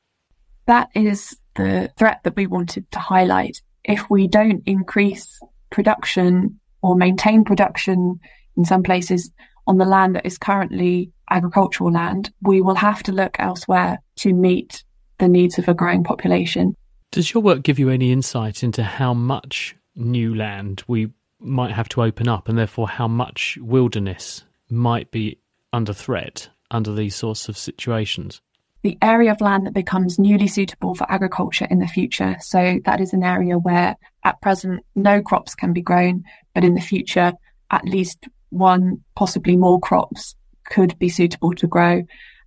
That 0.66 0.90
is 0.96 1.38
the 1.56 1.92
threat 1.98 2.22
that 2.24 2.36
we 2.36 2.48
wanted 2.48 2.90
to 2.92 3.00
highlight. 3.00 3.62
If 3.84 4.10
we 4.10 4.28
don't 4.28 4.64
increase 4.66 5.40
production 5.70 6.60
or 6.82 6.96
maintain 6.96 7.44
production 7.44 8.20
in 8.58 8.66
some 8.66 8.84
places 8.84 9.32
on 9.68 9.78
the 9.78 9.86
land 9.86 10.16
that 10.16 10.26
is 10.26 10.38
currently 10.38 11.12
agricultural 11.30 11.92
land, 11.92 12.32
we 12.42 12.62
will 12.62 12.76
have 12.76 13.04
to 13.04 13.12
look 13.12 13.36
elsewhere 13.40 14.00
to 14.18 14.34
meet 14.34 14.84
the 15.20 15.28
needs 15.28 15.60
of 15.60 15.68
a 15.68 15.74
growing 15.74 16.04
population. 16.04 16.76
Does 17.12 17.34
your 17.34 17.44
work 17.44 17.64
give 17.64 17.80
you 17.80 17.90
any 17.90 18.12
insight 18.12 18.64
into 18.64 18.84
how 18.84 19.14
much 19.14 19.76
new 19.96 20.34
land 20.34 20.84
we 20.88 21.10
might 21.40 21.72
have 21.72 21.90
to 21.90 22.04
open 22.04 22.28
up, 22.28 22.50
and 22.50 22.58
therefore 22.58 22.88
how 22.88 23.08
much 23.08 23.58
wilderness 23.62 24.44
might 24.70 25.12
be 25.12 25.38
under 25.74 25.94
threat 25.94 26.50
under 26.72 26.94
these 26.94 27.16
sorts 27.16 27.50
of 27.50 27.58
situations? 27.58 28.42
The 28.82 28.98
area 29.02 29.32
of 29.32 29.42
land 29.42 29.66
that 29.66 29.74
becomes 29.74 30.20
newly 30.20 30.48
suitable 30.48 30.96
for 30.96 31.12
agriculture 31.12 31.68
in 31.70 31.80
the 31.80 31.88
future. 31.88 32.38
So 32.40 32.80
that 32.86 33.02
is 33.02 33.14
an 33.14 33.24
area 33.24 33.58
where 33.58 33.98
at 34.24 34.42
present 34.42 34.86
no 34.96 35.22
crops 35.22 35.56
can 35.56 35.74
be 35.74 35.82
grown, 35.82 36.24
but 36.54 36.64
in 36.64 36.76
the 36.76 36.82
future 36.82 37.34
at 37.72 37.86
least 37.86 38.28
one, 38.50 39.04
possibly 39.16 39.56
more 39.56 39.80
crops 39.80 40.36
could 40.66 40.98
be 40.98 41.10
suitable 41.10 41.54
to 41.56 41.68
grow. 41.68 42.04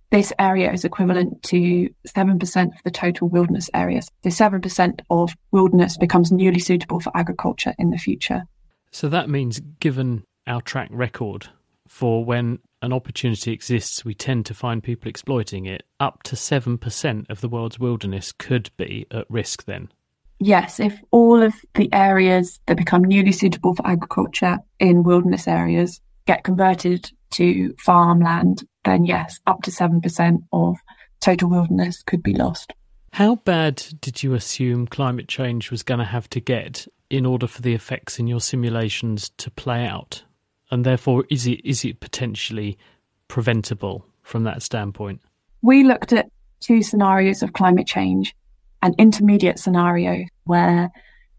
This 0.09 0.33
area 0.37 0.71
is 0.71 0.85
equivalent 0.85 1.41
to 1.43 1.89
7% 2.07 2.65
of 2.67 2.83
the 2.83 2.91
total 2.91 3.29
wilderness 3.29 3.69
areas. 3.73 4.09
So 4.23 4.29
7% 4.29 4.99
of 5.09 5.35
wilderness 5.51 5.97
becomes 5.97 6.31
newly 6.31 6.59
suitable 6.59 6.99
for 6.99 7.15
agriculture 7.15 7.73
in 7.79 7.89
the 7.89 7.97
future. 7.97 8.43
So 8.93 9.09
that 9.09 9.27
means, 9.27 9.59
given 9.79 10.23
our 10.45 10.61
track 10.61 10.89
record 10.91 11.47
for 11.87 12.23
when 12.23 12.59
an 12.83 12.93
opportunity 12.93 13.51
exists, 13.51 14.05
we 14.05 14.13
tend 14.13 14.45
to 14.45 14.53
find 14.53 14.83
people 14.83 15.09
exploiting 15.09 15.65
it. 15.65 15.83
Up 15.99 16.21
to 16.23 16.35
7% 16.35 17.29
of 17.29 17.41
the 17.41 17.49
world's 17.49 17.79
wilderness 17.79 18.31
could 18.31 18.69
be 18.77 19.07
at 19.09 19.25
risk 19.29 19.65
then. 19.65 19.89
Yes, 20.39 20.79
if 20.79 21.01
all 21.09 21.41
of 21.41 21.53
the 21.73 21.91
areas 21.91 22.59
that 22.67 22.77
become 22.77 23.03
newly 23.03 23.31
suitable 23.31 23.73
for 23.73 23.87
agriculture 23.87 24.59
in 24.79 25.03
wilderness 25.03 25.47
areas 25.47 25.99
get 26.27 26.43
converted 26.43 27.09
to 27.31 27.73
farmland, 27.79 28.63
then 28.85 29.05
yes, 29.05 29.39
up 29.47 29.63
to 29.63 29.71
7% 29.71 30.43
of 30.51 30.77
total 31.19 31.49
wilderness 31.49 32.03
could 32.03 32.21
be 32.21 32.33
lost. 32.33 32.73
How 33.13 33.35
bad 33.35 33.83
did 34.01 34.23
you 34.23 34.33
assume 34.33 34.87
climate 34.87 35.27
change 35.27 35.71
was 35.71 35.83
going 35.83 35.99
to 35.99 36.05
have 36.05 36.29
to 36.31 36.39
get 36.39 36.87
in 37.13 37.27
order 37.27 37.45
for 37.45 37.61
the 37.61 37.75
effects 37.75 38.17
in 38.17 38.25
your 38.25 38.41
simulations 38.41 39.29
to 39.37 39.51
play 39.51 39.85
out? 39.85 40.23
And 40.71 40.83
therefore, 40.83 41.25
is 41.29 41.45
it 41.45 41.61
is 41.63 41.85
it 41.85 41.99
potentially 41.99 42.77
preventable 43.27 44.05
from 44.23 44.43
that 44.45 44.63
standpoint? 44.63 45.21
We 45.61 45.83
looked 45.83 46.11
at 46.11 46.29
two 46.59 46.81
scenarios 46.81 47.43
of 47.43 47.53
climate 47.53 47.87
change 47.87 48.35
an 48.81 48.93
intermediate 48.97 49.59
scenario 49.59 50.25
where 50.43 50.91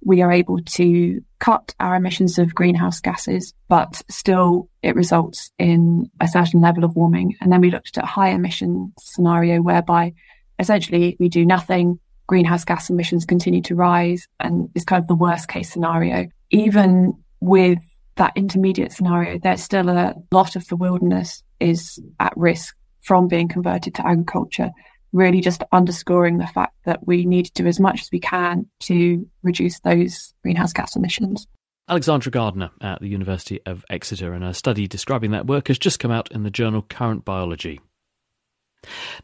we 0.02 0.22
are 0.22 0.32
able 0.32 0.60
to 0.60 1.20
cut 1.40 1.74
our 1.78 1.94
emissions 1.94 2.38
of 2.38 2.54
greenhouse 2.54 3.00
gases, 3.00 3.52
but 3.68 4.00
still 4.08 4.68
it 4.82 4.94
results 4.94 5.50
in 5.58 6.10
a 6.20 6.28
certain 6.28 6.62
level 6.62 6.84
of 6.84 6.96
warming. 6.96 7.36
And 7.40 7.52
then 7.52 7.60
we 7.60 7.70
looked 7.70 7.98
at 7.98 8.04
a 8.04 8.06
high 8.06 8.30
emission 8.30 8.94
scenario 8.98 9.60
whereby 9.60 10.14
essentially 10.58 11.16
we 11.20 11.28
do 11.28 11.44
nothing, 11.44 11.98
greenhouse 12.26 12.64
gas 12.64 12.90
emissions 12.90 13.24
continue 13.24 13.62
to 13.62 13.74
rise 13.74 14.26
and 14.40 14.68
is 14.74 14.84
kind 14.84 15.02
of 15.02 15.08
the 15.08 15.14
worst 15.14 15.48
case 15.48 15.70
scenario. 15.70 16.28
Even 16.50 17.12
with 17.40 17.78
that 18.16 18.32
intermediate 18.36 18.92
scenario, 18.92 19.38
there's 19.38 19.62
still 19.62 19.88
a 19.88 20.14
lot 20.30 20.56
of 20.56 20.66
the 20.68 20.76
wilderness 20.76 21.42
is 21.60 22.00
at 22.20 22.32
risk 22.36 22.76
from 23.02 23.28
being 23.28 23.48
converted 23.48 23.94
to 23.94 24.06
agriculture, 24.06 24.70
really 25.12 25.40
just 25.40 25.62
underscoring 25.72 26.38
the 26.38 26.46
fact 26.46 26.74
that 26.84 27.06
we 27.06 27.24
need 27.24 27.46
to 27.46 27.52
do 27.62 27.66
as 27.66 27.78
much 27.78 28.00
as 28.00 28.08
we 28.12 28.20
can 28.20 28.66
to 28.80 29.28
reduce 29.42 29.80
those 29.80 30.32
greenhouse 30.42 30.72
gas 30.72 30.96
emissions. 30.96 31.46
Alexandra 31.86 32.32
Gardner 32.32 32.70
at 32.80 33.00
the 33.00 33.08
University 33.08 33.60
of 33.66 33.84
Exeter, 33.90 34.32
and 34.32 34.42
a 34.42 34.54
study 34.54 34.88
describing 34.88 35.32
that 35.32 35.46
work 35.46 35.68
has 35.68 35.78
just 35.78 35.98
come 35.98 36.10
out 36.10 36.32
in 36.32 36.42
the 36.42 36.50
journal 36.50 36.80
Current 36.80 37.26
Biology. 37.26 37.78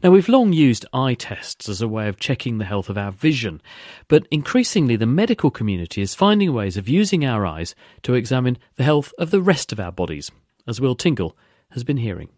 Now, 0.03 0.11
we've 0.11 0.29
long 0.29 0.53
used 0.53 0.85
eye 0.93 1.13
tests 1.13 1.69
as 1.69 1.81
a 1.81 1.87
way 1.87 2.07
of 2.07 2.19
checking 2.19 2.57
the 2.57 2.65
health 2.65 2.89
of 2.89 2.97
our 2.97 3.11
vision, 3.11 3.61
but 4.07 4.27
increasingly 4.31 4.95
the 4.95 5.05
medical 5.05 5.51
community 5.51 6.01
is 6.01 6.15
finding 6.15 6.53
ways 6.53 6.77
of 6.77 6.89
using 6.89 7.25
our 7.25 7.45
eyes 7.45 7.75
to 8.03 8.13
examine 8.13 8.57
the 8.75 8.83
health 8.83 9.13
of 9.17 9.31
the 9.31 9.41
rest 9.41 9.71
of 9.71 9.79
our 9.79 9.91
bodies, 9.91 10.31
as 10.67 10.81
Will 10.81 10.95
Tingle 10.95 11.35
has 11.71 11.83
been 11.83 11.97
hearing. 11.97 12.29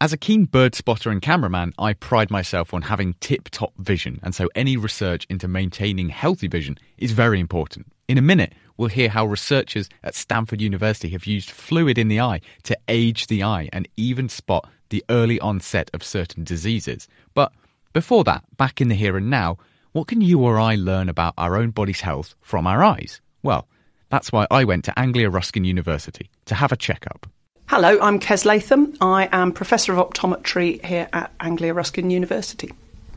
As 0.00 0.12
a 0.12 0.18
keen 0.18 0.44
bird 0.44 0.74
spotter 0.74 1.10
and 1.10 1.22
cameraman, 1.22 1.72
I 1.78 1.94
pride 1.94 2.30
myself 2.30 2.74
on 2.74 2.82
having 2.82 3.14
tip 3.20 3.48
top 3.50 3.72
vision, 3.78 4.20
and 4.22 4.34
so 4.34 4.50
any 4.54 4.76
research 4.76 5.26
into 5.30 5.48
maintaining 5.48 6.10
healthy 6.10 6.48
vision 6.48 6.76
is 6.98 7.12
very 7.12 7.40
important. 7.40 7.86
In 8.06 8.18
a 8.18 8.22
minute, 8.22 8.52
we'll 8.76 8.88
hear 8.88 9.08
how 9.08 9.24
researchers 9.24 9.88
at 10.02 10.14
Stanford 10.14 10.60
University 10.60 11.08
have 11.10 11.26
used 11.26 11.50
fluid 11.50 11.96
in 11.96 12.08
the 12.08 12.20
eye 12.20 12.40
to 12.64 12.76
age 12.88 13.28
the 13.28 13.42
eye 13.44 13.68
and 13.72 13.88
even 13.96 14.28
spot 14.28 14.68
the 14.94 15.04
early 15.10 15.40
onset 15.40 15.90
of 15.92 16.04
certain 16.04 16.44
diseases. 16.44 17.08
But 17.34 17.50
before 17.92 18.22
that, 18.24 18.44
back 18.56 18.80
in 18.80 18.86
the 18.86 18.94
here 18.94 19.16
and 19.16 19.28
now, 19.28 19.58
what 19.90 20.06
can 20.06 20.20
you 20.20 20.38
or 20.40 20.60
I 20.60 20.76
learn 20.76 21.08
about 21.08 21.34
our 21.36 21.56
own 21.56 21.70
body's 21.70 22.00
health 22.00 22.36
from 22.40 22.64
our 22.64 22.84
eyes? 22.84 23.20
Well, 23.42 23.66
that's 24.08 24.30
why 24.30 24.46
I 24.52 24.62
went 24.62 24.84
to 24.84 24.96
Anglia 24.96 25.30
Ruskin 25.30 25.64
University 25.64 26.30
to 26.44 26.54
have 26.54 26.70
a 26.70 26.76
checkup. 26.76 27.26
Hello, 27.66 27.98
I'm 28.00 28.20
Kes 28.20 28.44
Latham. 28.44 28.96
I 29.00 29.28
am 29.32 29.50
Professor 29.50 29.92
of 29.92 29.98
Optometry 29.98 30.84
here 30.84 31.08
at 31.12 31.32
Anglia 31.40 31.74
Ruskin 31.74 32.10
University. 32.10 32.70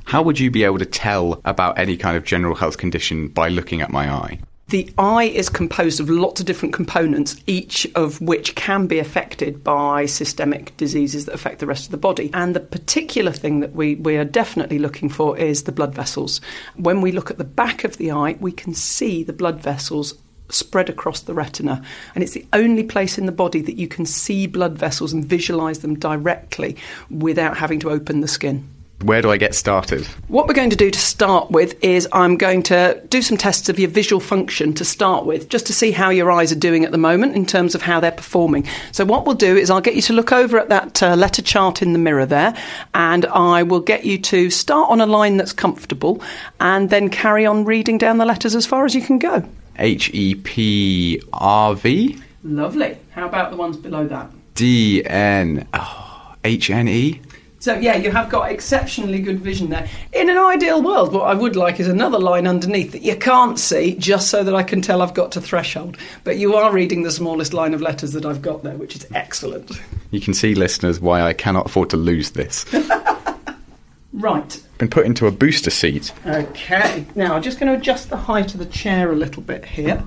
How 0.06 0.24
would 0.24 0.40
you 0.40 0.50
be 0.50 0.63
able 0.63 0.80
to 0.80 0.86
tell 0.86 1.42
about 1.46 1.78
any 1.78 1.96
kind 1.96 2.18
of 2.18 2.24
general 2.24 2.56
health 2.56 2.80
condition 2.80 3.28
by 3.28 3.50
looking 3.50 3.82
at 3.82 3.92
my 3.92 4.12
eye? 4.12 4.40
The 4.70 4.94
eye 4.98 5.24
is 5.24 5.48
composed 5.48 6.02
of 6.02 6.10
lots 6.10 6.42
of 6.42 6.46
different 6.46 6.74
components, 6.74 7.38
each 7.48 7.88
of 7.96 8.20
which 8.20 8.54
can 8.56 8.86
be 8.86 9.00
affected 9.00 9.64
by 9.64 10.06
systemic 10.08 10.76
diseases 10.76 11.26
that 11.26 11.36
affect 11.36 11.60
the 11.60 11.66
rest 11.66 11.86
of 11.86 11.92
the 11.92 11.98
body. 11.98 12.30
And 12.34 12.54
the 12.54 12.60
particular 12.60 13.32
thing 13.32 13.62
that 13.62 13.74
we, 13.74 13.96
we 13.96 14.18
are 14.18 14.26
definitely 14.26 14.78
looking 14.78 15.08
for 15.08 15.38
is 15.38 15.64
the 15.64 15.72
blood 15.72 15.96
vessels. 15.96 16.42
When 16.76 17.00
we 17.00 17.14
look 17.14 17.32
at 17.32 17.38
the 17.38 17.46
back 17.46 17.86
of 17.86 17.96
the 17.96 18.12
eye, 18.12 18.36
we 18.42 18.52
can 18.52 18.74
see 18.74 19.24
the 19.24 19.32
blood 19.32 19.62
vessels 19.62 20.16
spread 20.50 20.90
across 20.90 21.22
the 21.22 21.34
retina. 21.34 21.82
And 22.14 22.22
it's 22.22 22.34
the 22.34 22.46
only 22.52 22.84
place 22.84 23.18
in 23.18 23.26
the 23.26 23.32
body 23.32 23.62
that 23.62 23.78
you 23.78 23.88
can 23.88 24.06
see 24.06 24.48
blood 24.48 24.78
vessels 24.78 25.14
and 25.14 25.24
visualize 25.24 25.80
them 25.80 25.98
directly 25.98 26.76
without 27.10 27.56
having 27.56 27.80
to 27.80 27.90
open 27.90 28.20
the 28.20 28.28
skin. 28.28 28.68
Where 29.04 29.22
do 29.22 29.30
I 29.30 29.38
get 29.38 29.54
started? 29.54 30.08
What 30.28 30.48
we're 30.48 30.56
going 30.56 30.72
to 30.72 30.76
do 30.76 30.90
to 30.90 31.00
start 31.00 31.52
with 31.52 31.82
is 31.84 32.08
I'm 32.12 32.36
going 32.36 32.64
to 32.64 33.00
do 33.10 33.22
some 33.22 33.38
tests 33.38 33.70
of 33.70 33.78
your 33.78 33.90
visual 33.90 34.20
function 34.20 34.74
to 34.74 34.84
start 34.84 35.24
with, 35.24 35.50
just 35.50 35.68
to 35.68 35.74
see 35.74 35.92
how 35.92 36.10
your 36.10 36.32
eyes 36.32 36.52
are 36.52 36.56
doing 36.60 36.84
at 36.84 36.92
the 36.92 36.98
moment 36.98 37.36
in 37.36 37.46
terms 37.46 37.76
of 37.76 37.84
how 37.84 38.00
they're 38.00 38.12
performing. 38.12 38.68
So, 38.92 39.06
what 39.06 39.28
we'll 39.28 39.36
do 39.36 39.56
is 39.56 39.70
I'll 39.70 39.82
get 39.82 39.96
you 39.96 40.02
to 40.04 40.14
look 40.14 40.32
over 40.32 40.58
at 40.58 40.70
that 40.70 41.04
uh, 41.04 41.16
letter 41.16 41.44
chart 41.44 41.84
in 41.84 41.94
the 41.94 42.00
mirror 42.00 42.26
there, 42.26 42.56
and 42.96 43.28
I 43.28 43.62
will 43.62 43.82
get 43.82 44.04
you 44.04 44.18
to 44.18 44.50
start 44.50 44.90
on 44.90 45.00
a 45.00 45.06
line 45.06 45.38
that's 45.38 45.54
comfortable 45.54 46.20
and 46.60 46.90
then 46.90 47.10
carry 47.10 47.46
on 47.46 47.66
reading 47.66 48.00
down 48.00 48.18
the 48.18 48.26
letters 48.26 48.56
as 48.56 48.66
far 48.66 48.84
as 48.84 48.96
you 48.96 49.02
can 49.04 49.20
go. 49.20 49.48
H 49.78 50.10
E 50.12 50.34
P 50.34 51.22
R 51.34 51.76
V? 51.76 52.20
Lovely. 52.44 52.98
How 53.12 53.28
about 53.28 53.52
the 53.52 53.58
ones 53.58 53.78
below 53.78 54.08
that? 54.08 54.32
D 54.56 55.06
N 55.06 55.68
oh, 55.76 56.36
H 56.44 56.72
N 56.72 56.88
E? 56.88 57.22
So 57.60 57.74
yeah, 57.74 57.96
you 57.96 58.12
have 58.12 58.30
got 58.30 58.52
exceptionally 58.52 59.20
good 59.20 59.39
vision 59.39 59.70
there. 59.70 59.89
In 60.13 60.30
an 60.30 60.38
ideal 60.38 60.82
world, 60.82 61.12
what 61.12 61.24
I 61.24 61.34
would 61.34 61.56
like 61.56 61.80
is 61.80 61.88
another 61.88 62.20
line 62.20 62.46
underneath 62.46 62.91
that 62.91 63.02
you 63.02 63.15
can't 63.15 63.58
see, 63.58 63.96
just 63.96 64.30
so 64.30 64.43
that 64.43 64.56
I 64.56 64.62
can 64.62 64.82
tell 64.82 65.02
I've 65.02 65.15
got 65.15 65.32
to 65.34 65.41
threshold. 65.41 65.98
But 66.24 66.38
you 66.38 66.56
are 66.56 66.72
reading 66.72 67.02
the 67.02 67.12
smallest 67.12 67.54
line 67.54 67.74
of 67.74 67.82
letters 67.82 68.13
that 68.13 68.26
I've 68.26 68.43
got 68.43 68.62
there, 68.62 68.78
which 68.78 68.96
is 68.96 69.08
excellent. 69.15 69.82
You 70.12 70.22
can 70.22 70.36
see, 70.36 70.54
listeners, 70.54 71.00
why 71.00 71.22
I 71.22 71.34
cannot 71.34 71.65
afford 71.65 71.89
to 71.89 71.98
lose 71.98 72.32
this. 72.32 72.65
right. 74.13 74.63
Been 74.78 74.89
put 74.89 75.08
into 75.08 75.26
a 75.26 75.32
booster 75.32 75.72
seat. 75.72 76.13
Okay. 76.28 77.06
Now 77.15 77.34
I'm 77.34 77.41
just 77.41 77.60
going 77.60 77.74
to 77.74 77.80
adjust 77.80 78.12
the 78.12 78.17
height 78.17 78.54
of 78.54 78.60
the 78.60 78.67
chair 78.67 79.12
a 79.12 79.15
little 79.15 79.41
bit 79.41 79.65
here. 79.65 80.04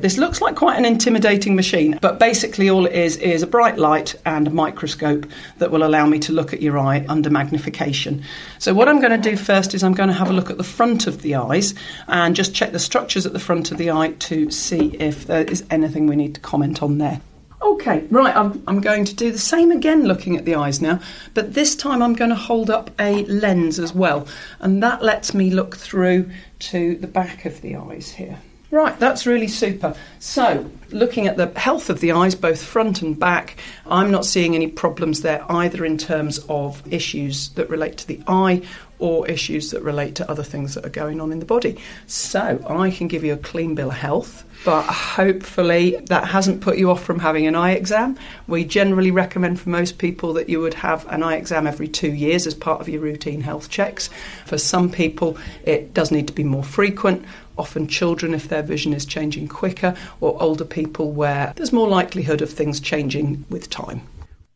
This 0.00 0.16
looks 0.16 0.40
like 0.40 0.54
quite 0.54 0.78
an 0.78 0.84
intimidating 0.84 1.56
machine, 1.56 1.98
but 2.00 2.20
basically 2.20 2.70
all 2.70 2.86
it 2.86 2.92
is 2.92 3.16
is 3.16 3.42
a 3.42 3.48
bright 3.48 3.78
light 3.78 4.14
and 4.24 4.46
a 4.46 4.50
microscope 4.50 5.26
that 5.58 5.72
will 5.72 5.82
allow 5.82 6.06
me 6.06 6.20
to 6.20 6.32
look 6.32 6.52
at 6.52 6.62
your 6.62 6.78
eye 6.78 7.04
under 7.08 7.30
magnification. 7.30 8.22
So 8.60 8.72
what 8.72 8.88
I'm 8.88 9.00
going 9.00 9.20
to 9.20 9.30
do 9.30 9.36
first 9.36 9.74
is 9.74 9.82
I'm 9.82 9.94
going 9.94 10.08
to 10.08 10.14
have 10.14 10.30
a 10.30 10.32
look 10.32 10.50
at 10.50 10.56
the 10.56 10.62
front 10.62 11.08
of 11.08 11.22
the 11.22 11.34
eyes 11.34 11.74
and 12.06 12.36
just 12.36 12.54
check 12.54 12.70
the 12.70 12.78
structures 12.78 13.26
at 13.26 13.32
the 13.32 13.40
front 13.40 13.72
of 13.72 13.78
the 13.78 13.90
eye 13.90 14.12
to 14.20 14.52
see 14.52 14.94
if 15.00 15.26
there 15.26 15.42
is 15.42 15.64
anything 15.68 16.06
we 16.06 16.14
need 16.14 16.36
to 16.36 16.40
comment 16.42 16.80
on 16.80 16.98
there. 16.98 17.20
Okay, 17.60 18.06
right, 18.08 18.36
I'm, 18.36 18.62
I'm, 18.68 18.80
going 18.80 19.04
to 19.04 19.16
do 19.16 19.32
the 19.32 19.38
same 19.38 19.72
again 19.72 20.04
looking 20.04 20.36
at 20.36 20.44
the 20.44 20.54
eyes 20.54 20.80
now, 20.80 21.00
but 21.34 21.54
this 21.54 21.74
time 21.74 22.02
I'm 22.02 22.14
going 22.14 22.30
to 22.30 22.36
hold 22.36 22.70
up 22.70 22.92
a 23.00 23.24
lens 23.24 23.80
as 23.80 23.92
well, 23.92 24.28
and 24.60 24.80
that 24.80 25.02
lets 25.02 25.34
me 25.34 25.50
look 25.50 25.76
through 25.76 26.30
to 26.60 26.96
the 26.98 27.08
back 27.08 27.46
of 27.46 27.60
the 27.62 27.74
eyes 27.74 28.12
here. 28.12 28.38
Right, 28.70 28.98
that's 28.98 29.24
really 29.24 29.48
super. 29.48 29.94
So, 30.18 30.70
looking 30.90 31.26
at 31.26 31.38
the 31.38 31.58
health 31.58 31.88
of 31.88 32.00
the 32.00 32.12
eyes, 32.12 32.34
both 32.34 32.62
front 32.62 33.00
and 33.00 33.18
back, 33.18 33.56
I'm 33.86 34.10
not 34.10 34.26
seeing 34.26 34.54
any 34.54 34.66
problems 34.66 35.22
there 35.22 35.42
either 35.50 35.86
in 35.86 35.96
terms 35.96 36.38
of 36.50 36.82
issues 36.92 37.48
that 37.50 37.70
relate 37.70 37.96
to 37.98 38.06
the 38.06 38.20
eye 38.28 38.60
or 38.98 39.26
issues 39.26 39.70
that 39.70 39.82
relate 39.82 40.16
to 40.16 40.30
other 40.30 40.42
things 40.42 40.74
that 40.74 40.84
are 40.84 40.90
going 40.90 41.18
on 41.18 41.32
in 41.32 41.38
the 41.38 41.46
body. 41.46 41.78
So, 42.08 42.62
I 42.68 42.90
can 42.90 43.08
give 43.08 43.24
you 43.24 43.32
a 43.32 43.38
clean 43.38 43.74
bill 43.74 43.88
of 43.88 43.96
health, 43.96 44.44
but 44.66 44.82
hopefully 44.82 45.96
that 46.08 46.26
hasn't 46.26 46.60
put 46.60 46.76
you 46.76 46.90
off 46.90 47.02
from 47.02 47.20
having 47.20 47.46
an 47.46 47.54
eye 47.54 47.72
exam. 47.72 48.18
We 48.48 48.66
generally 48.66 49.10
recommend 49.10 49.60
for 49.60 49.70
most 49.70 49.96
people 49.96 50.34
that 50.34 50.50
you 50.50 50.60
would 50.60 50.74
have 50.74 51.06
an 51.08 51.22
eye 51.22 51.36
exam 51.36 51.66
every 51.66 51.88
two 51.88 52.12
years 52.12 52.46
as 52.46 52.54
part 52.54 52.82
of 52.82 52.88
your 52.88 53.00
routine 53.00 53.40
health 53.40 53.70
checks. 53.70 54.10
For 54.44 54.58
some 54.58 54.90
people, 54.90 55.38
it 55.64 55.94
does 55.94 56.10
need 56.10 56.26
to 56.26 56.34
be 56.34 56.44
more 56.44 56.64
frequent 56.64 57.24
often 57.58 57.86
children 57.86 58.34
if 58.34 58.48
their 58.48 58.62
vision 58.62 58.92
is 58.92 59.04
changing 59.04 59.48
quicker, 59.48 59.94
or 60.20 60.40
older 60.42 60.64
people 60.64 61.12
where 61.12 61.52
there's 61.56 61.72
more 61.72 61.88
likelihood 61.88 62.42
of 62.42 62.50
things 62.50 62.80
changing 62.80 63.44
with 63.50 63.68
time. 63.70 64.02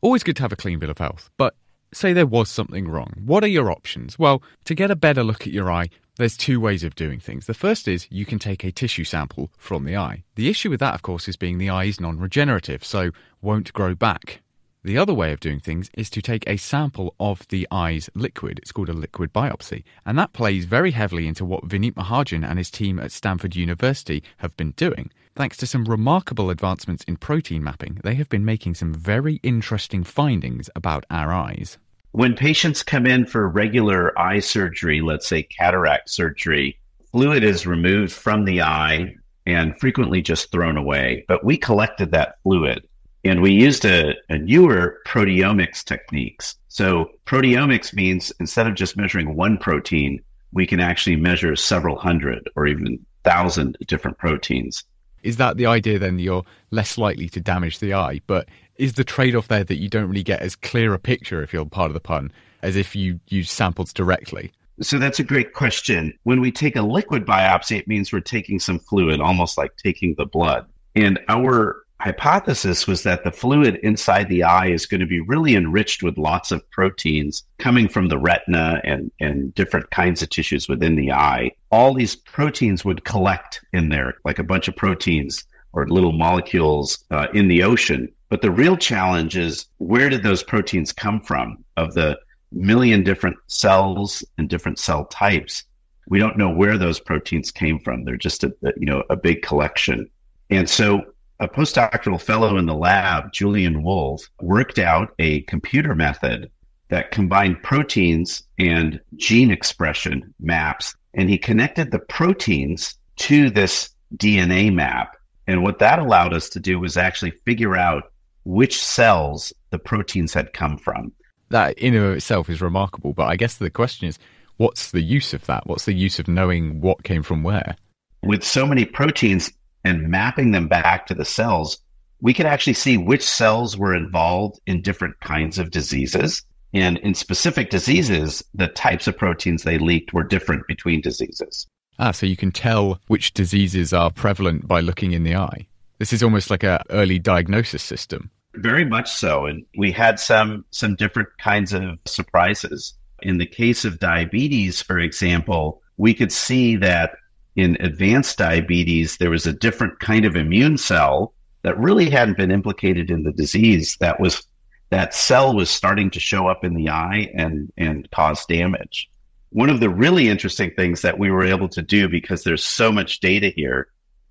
Always 0.01 0.23
good 0.23 0.37
to 0.37 0.43
have 0.43 0.53
a 0.53 0.57
clean 0.57 0.79
bill 0.79 0.91
of 0.91 0.99
health, 0.99 1.31
but 1.37 1.55
say 1.93 2.13
there 2.13 2.27
was 2.27 2.49
something 2.49 2.89
wrong. 2.89 3.15
What 3.25 3.45
are 3.45 3.49
your 3.49 3.71
options? 3.71 4.19
Well, 4.19 4.43
to 4.65 4.75
get 4.75 4.91
a 4.91 4.97
better 4.97 5.23
look 5.23 5.43
at 5.43 5.53
your 5.53 5.71
eye, 5.71 5.91
there's 6.17 6.37
two 6.37 6.61
ways 6.61 6.85
of 6.85 6.95
doing 6.95 7.21
things. 7.21 7.47
The 7.47 7.55
first 7.55 7.89
is 7.89 8.07
you 8.11 8.27
can 8.27 8.39
take 8.39 8.65
a 8.65 8.73
tissue 8.73 9.05
sample 9.05 9.51
from 9.59 9.85
the 9.85 9.97
eye. 9.97 10.25
The 10.35 10.49
issue 10.49 10.71
with 10.71 10.81
that, 10.81 10.95
of 10.95 11.03
course, 11.03 11.29
is 11.29 11.37
being 11.37 11.59
the 11.59 11.71
eye 11.71 11.85
is 11.85 12.01
non 12.01 12.19
regenerative, 12.19 12.85
so 12.85 13.11
won't 13.41 13.73
grow 13.73 13.95
back. 13.95 14.43
The 14.85 14.99
other 14.99 15.15
way 15.15 15.31
of 15.31 15.39
doing 15.39 15.61
things 15.61 15.91
is 15.95 16.11
to 16.11 16.21
take 16.21 16.43
a 16.49 16.57
sample 16.57 17.15
of 17.21 17.47
the 17.49 17.69
eye's 17.71 18.11
liquid. 18.17 18.59
It's 18.59 18.73
called 18.73 18.89
a 18.89 18.93
liquid 18.93 19.33
biopsy. 19.33 19.85
And 20.05 20.19
that 20.19 20.33
plays 20.33 20.65
very 20.65 20.91
heavily 20.91 21.29
into 21.29 21.45
what 21.45 21.69
Vineet 21.69 21.95
Mahajan 21.95 22.45
and 22.45 22.59
his 22.59 22.69
team 22.69 22.99
at 22.99 23.13
Stanford 23.13 23.55
University 23.55 24.25
have 24.39 24.57
been 24.57 24.73
doing. 24.73 25.13
Thanks 25.37 25.57
to 25.59 25.69
some 25.69 25.85
remarkable 25.85 26.51
advancements 26.51 27.05
in 27.05 27.17
protein 27.17 27.63
mapping, 27.63 28.01
they 28.03 28.15
have 28.17 28.29
been 28.29 28.45
making 28.45 28.75
some 28.75 28.93
very 28.93 29.39
interesting 29.45 30.03
findings 30.03 30.69
about 30.75 31.07
our 31.11 31.33
eyes. 31.33 31.79
When 32.11 32.35
patients 32.35 32.83
come 32.83 33.07
in 33.07 33.25
for 33.25 33.49
regular 33.49 34.19
eye 34.19 34.41
surgery, 34.41 35.01
let's 35.01 35.29
say 35.29 35.45
cataract 35.45 36.11
surgery, 36.11 36.77
fluid 37.13 37.45
is 37.45 37.69
removed 37.69 38.13
from 38.13 38.45
the 38.45 38.63
eye 38.63 39.15
and 39.47 39.79
frequently 39.79 40.23
just 40.23 40.51
thrown 40.51 40.77
away. 40.77 41.25
But 41.29 41.45
we 41.45 41.57
collected 41.57 42.11
that 42.11 42.43
fluid 42.43 42.85
and 43.25 43.41
we 43.41 43.53
used 43.53 43.85
a, 43.85 44.15
a 44.29 44.39
newer 44.39 44.99
proteomics 45.07 45.85
techniques. 45.85 46.57
So 46.69 47.11
proteomics 47.27 47.95
means 47.95 48.33
instead 48.41 48.67
of 48.67 48.75
just 48.75 48.97
measuring 48.97 49.37
one 49.37 49.59
protein, 49.59 50.21
we 50.53 50.67
can 50.67 50.81
actually 50.81 51.17
measure 51.17 51.55
several 51.57 51.97
hundred 51.97 52.49
or 52.57 52.67
even 52.67 52.99
thousand 53.25 53.77
different 53.87 54.19
proteins. 54.19 54.85
Is 55.23 55.37
that 55.37 55.57
the 55.57 55.67
idea 55.67 55.99
then 55.99 56.19
you're 56.19 56.45
less 56.71 56.99
likely 56.99 57.29
to 57.31 57.41
damage 57.41 57.79
the 57.79 57.95
eye? 57.95 58.21
But 58.27 58.49
is 58.77 58.95
the 58.95 59.05
trade 59.05 59.37
off 59.37 59.49
there 59.49 59.65
that 59.65 59.79
you 59.79 59.89
don't 59.89 60.09
really 60.09 60.25
get 60.25 60.41
as 60.41 60.57
clear 60.57 60.93
a 60.95 60.99
picture, 60.99 61.43
if 61.43 61.53
you're 61.53 61.65
part 61.65 61.91
of 61.91 61.95
the 61.95 62.01
pun, 62.01 62.33
as 62.63 62.75
if 62.75 62.97
you 62.97 63.21
use 63.29 63.51
samples 63.51 63.93
directly? 63.93 64.51
So 64.81 64.99
that's 64.99 65.21
a 65.21 65.25
great 65.25 65.53
question. 65.53 66.13
When 66.25 66.41
we 66.41 66.51
take 66.51 66.75
a 66.75 66.83
liquid 66.83 67.25
biopsy, 67.25 67.79
it 67.79 67.87
means 67.87 68.13
we're 68.13 68.21
taking 68.21 68.59
some 68.59 68.81
fluid, 68.81 69.21
almost 69.21 69.57
like 69.57 69.77
taking 69.77 70.15
the 70.17 70.27
blood. 70.27 70.67
And 70.97 71.21
our 71.29 71.82
hypothesis 72.03 72.89
was 72.89 73.05
that 73.05 73.23
the 73.23 73.31
fluid 73.31 73.77
inside 73.85 74.29
the 74.29 74.43
eye 74.43 74.67
is 74.67 74.87
going 74.87 75.01
to 75.01 75.07
be 75.07 75.21
really 75.21 75.55
enriched 75.55 76.03
with 76.03 76.19
lots 76.19 76.51
of 76.51 76.69
proteins 76.71 77.45
coming 77.59 77.89
from 77.89 78.09
the 78.09 78.19
retina 78.19 78.81
and, 78.83 79.13
and 79.21 79.55
different 79.55 79.89
kinds 79.93 80.21
of 80.21 80.29
tissues 80.29 80.69
within 80.69 80.97
the 80.97 81.13
eye. 81.13 81.53
All 81.71 81.95
these 81.95 82.17
proteins 82.17 82.85
would 82.85 83.05
collect 83.05 83.65
in 83.73 83.89
there, 83.89 84.15
like 84.25 84.41
a 84.41 84.45
bunch 84.45 84.67
of 84.67 84.75
proteins 84.75 85.45
or 85.73 85.87
little 85.87 86.11
molecules 86.11 87.05
uh, 87.13 87.29
in 87.35 87.47
the 87.47 87.63
ocean. 87.63 88.13
But 88.31 88.43
the 88.43 88.51
real 88.51 88.77
challenge 88.77 89.37
is 89.37 89.67
where 89.79 90.09
did 90.09 90.25
those 90.25 90.43
proteins 90.43 90.93
come 90.93 91.21
from? 91.21 91.65
Of 91.77 91.95
the 91.95 92.19
million 92.51 93.05
different 93.05 93.37
cells 93.47 94.25
and 94.39 94.49
different 94.49 94.81
cell 94.81 95.05
types, 95.05 95.63
we 96.09 96.19
don't 96.19 96.37
know 96.37 96.51
where 96.51 96.79
those 96.79 96.99
proteins 96.99 97.53
came 97.53 97.79
from. 97.79 98.05
They're 98.05 98.17
just 98.17 98.43
a, 98.43 98.53
you 98.77 98.87
know 98.87 99.05
a 99.09 99.15
big 99.15 99.43
collection. 99.43 100.11
And 100.51 100.69
so 100.69 101.12
a 101.43 101.49
postdoctoral 101.49 102.21
fellow 102.21 102.57
in 102.57 102.67
the 102.67 102.75
lab, 102.75 103.33
Julian 103.33 103.83
Wolf, 103.83 104.23
worked 104.41 104.79
out 104.79 105.13
a 105.19 105.41
computer 105.43 105.93
method 105.93 106.49
that 106.89 107.11
combined 107.11 107.61
proteins 107.65 108.45
and 108.61 109.01
gene 109.17 109.51
expression 109.51 110.33
maps. 110.39 110.95
And 111.15 111.29
he 111.29 111.39
connected 111.39 111.91
the 111.91 111.99
proteins 111.99 112.95
to 113.17 113.51
this 113.51 113.91
DNA 114.17 114.73
map. 114.73 115.17
And 115.49 115.65
what 115.65 115.81
that 115.81 115.99
allowed 115.99 116.33
us 116.33 116.49
to 116.51 116.61
do 116.61 116.79
was 116.79 116.97
actually 116.97 117.33
figure 117.45 117.77
out 117.77 118.13
which 118.45 118.81
cells 118.81 119.53
the 119.71 119.81
proteins 119.81 120.33
had 120.33 120.53
come 120.53 120.79
from. 120.79 121.11
That 121.49 121.77
in 121.77 121.97
and 121.97 122.05
of 122.05 122.17
itself 122.17 122.49
is 122.51 122.63
remarkable. 122.63 123.15
But 123.15 123.27
I 123.27 123.35
guess 123.35 123.57
the 123.57 123.69
question 123.69 124.07
is, 124.07 124.17
what's 124.59 124.93
the 124.93 125.03
use 125.03 125.35
of 125.35 125.45
that? 125.47 125.67
What's 125.67 125.87
the 125.87 125.93
use 125.93 126.21
of 126.21 126.29
knowing 126.29 126.81
what 126.81 127.03
came 127.03 127.25
from 127.25 127.43
where? 127.43 127.75
With 128.23 128.45
so 128.45 128.65
many 128.65 128.85
proteins 128.85 129.51
and 129.85 130.09
mapping 130.09 130.53
them 130.53 130.69
back 130.69 131.07
to 131.07 131.15
the 131.15 131.25
cells, 131.25 131.79
we 132.21 132.33
could 132.33 132.47
actually 132.47 132.75
see 132.75 132.97
which 132.97 133.23
cells 133.23 133.77
were 133.77 133.95
involved 133.95 134.61
in 134.67 134.81
different 134.81 135.19
kinds 135.21 135.59
of 135.59 135.71
diseases. 135.71 136.43
And 136.73 136.99
in 136.99 137.15
specific 137.15 137.69
diseases, 137.69 138.43
the 138.55 138.69
types 138.69 139.07
of 139.07 139.19
proteins 139.19 139.65
they 139.65 139.79
leaked 139.79 140.13
were 140.13 140.23
different 140.23 140.67
between 140.67 141.01
diseases. 141.01 141.67
Ah, 141.99 142.13
so 142.13 142.27
you 142.27 142.37
can 142.37 142.53
tell 142.53 143.01
which 143.09 143.35
diseases 143.35 143.93
are 143.93 144.11
prevalent 144.11 144.67
by 144.67 144.81
looking 144.81 145.13
in 145.13 145.25
the 145.25 145.37
eye. 145.37 145.67
This 145.99 146.13
is 146.13 146.23
almost 146.23 146.51
like 146.51 146.65
a 146.65 146.83
early 146.91 147.19
diagnosis 147.19 147.83
system. 147.83 148.31
Very 148.55 148.85
much 148.85 149.11
so. 149.11 149.47
And 149.47 149.65
we 149.77 149.93
had 149.93 150.19
some 150.19 150.65
some 150.71 150.95
different 150.95 151.29
kinds 151.39 151.73
of 151.73 151.99
surprises. 152.07 152.95
In 153.23 153.39
the 153.39 153.47
case 153.47 153.85
of 153.85 153.99
diabetes, 153.99 154.83
for 154.83 154.99
example, 154.99 155.81
we 155.97 156.15
could 156.15 156.33
see 156.33 156.77
that 156.77 157.13
in 157.57 157.77
advanced 157.81 158.39
diabetes, 158.39 159.19
there 159.19 159.31
was 159.31 159.47
a 159.47 159.53
different 159.53 160.01
kind 160.01 160.25
of 160.25 160.37
immune 160.37 160.79
cell 160.79 161.35
that 161.63 161.79
really 161.79 162.11
hadn't 162.11 162.37
been 162.37 162.51
implicated 162.51 163.11
in 163.11 163.23
the 163.23 163.33
disease 163.33 163.97
that 164.01 164.19
was 164.19 164.47
that 164.91 165.15
cell 165.15 165.55
was 165.55 165.71
starting 165.71 166.11
to 166.11 166.21
show 166.21 166.49
up 166.49 166.65
in 166.65 166.75
the 166.75 166.89
eye 166.91 167.31
and 167.35 167.73
and 167.77 168.11
cause 168.11 168.45
damage. 168.47 169.11
One 169.51 169.71
of 169.71 169.81
the 169.81 169.91
really 169.91 170.29
interesting 170.29 170.71
things 170.77 171.03
that 171.03 171.19
we 171.19 171.31
were 171.31 171.45
able 171.45 171.69
to 171.71 171.83
do 171.83 172.09
because 172.09 172.43
there's 172.43 172.65
so 172.65 172.91
much 172.91 173.21
data 173.21 173.49
here 173.49 173.89